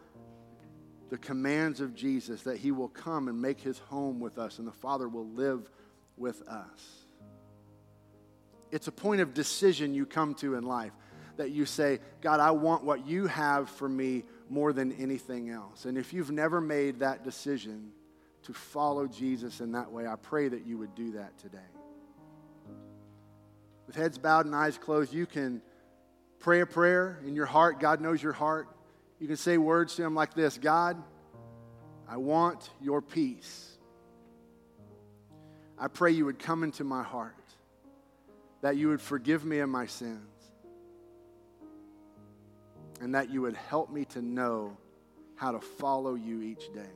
the 1.09 1.17
commands 1.17 1.81
of 1.81 1.93
Jesus, 1.93 2.43
that 2.43 2.57
He 2.57 2.71
will 2.71 2.87
come 2.87 3.27
and 3.27 3.41
make 3.41 3.59
His 3.59 3.77
home 3.79 4.19
with 4.19 4.37
us, 4.37 4.59
and 4.59 4.67
the 4.67 4.71
Father 4.71 5.07
will 5.07 5.27
live 5.27 5.69
with 6.17 6.47
us. 6.47 7.05
It's 8.71 8.87
a 8.87 8.91
point 8.91 9.21
of 9.21 9.33
decision 9.33 9.93
you 9.93 10.05
come 10.05 10.33
to 10.35 10.55
in 10.55 10.63
life 10.63 10.93
that 11.37 11.51
you 11.51 11.65
say, 11.65 11.99
God, 12.21 12.39
I 12.39 12.51
want 12.51 12.83
what 12.83 13.07
you 13.07 13.27
have 13.27 13.69
for 13.69 13.89
me 13.89 14.23
more 14.49 14.73
than 14.73 14.91
anything 14.93 15.49
else. 15.49 15.85
And 15.85 15.97
if 15.97 16.13
you've 16.13 16.31
never 16.31 16.61
made 16.61 16.99
that 16.99 17.23
decision 17.23 17.91
to 18.43 18.53
follow 18.53 19.07
Jesus 19.07 19.59
in 19.59 19.71
that 19.73 19.91
way, 19.91 20.07
I 20.07 20.15
pray 20.15 20.47
that 20.47 20.65
you 20.65 20.77
would 20.77 20.95
do 20.95 21.13
that 21.13 21.37
today 21.37 21.59
with 23.91 24.01
heads 24.01 24.17
bowed 24.17 24.45
and 24.45 24.55
eyes 24.55 24.77
closed, 24.77 25.13
you 25.13 25.25
can 25.25 25.61
pray 26.39 26.61
a 26.61 26.65
prayer 26.65 27.19
in 27.27 27.35
your 27.35 27.45
heart. 27.45 27.77
God 27.81 27.99
knows 27.99 28.23
your 28.23 28.31
heart. 28.31 28.69
You 29.19 29.27
can 29.27 29.35
say 29.35 29.57
words 29.57 29.95
to 29.95 30.03
Him 30.03 30.15
like 30.15 30.33
this 30.33 30.57
God, 30.57 30.95
I 32.07 32.15
want 32.15 32.69
your 32.79 33.01
peace. 33.01 33.67
I 35.77 35.89
pray 35.89 36.11
you 36.11 36.23
would 36.23 36.39
come 36.39 36.63
into 36.63 36.85
my 36.85 37.03
heart, 37.03 37.35
that 38.61 38.77
you 38.77 38.87
would 38.87 39.01
forgive 39.01 39.43
me 39.43 39.59
of 39.59 39.67
my 39.67 39.87
sins, 39.87 40.21
and 43.01 43.13
that 43.13 43.29
you 43.29 43.41
would 43.41 43.57
help 43.57 43.91
me 43.91 44.05
to 44.05 44.21
know 44.21 44.77
how 45.35 45.51
to 45.51 45.59
follow 45.59 46.15
you 46.15 46.41
each 46.41 46.71
day. 46.73 46.93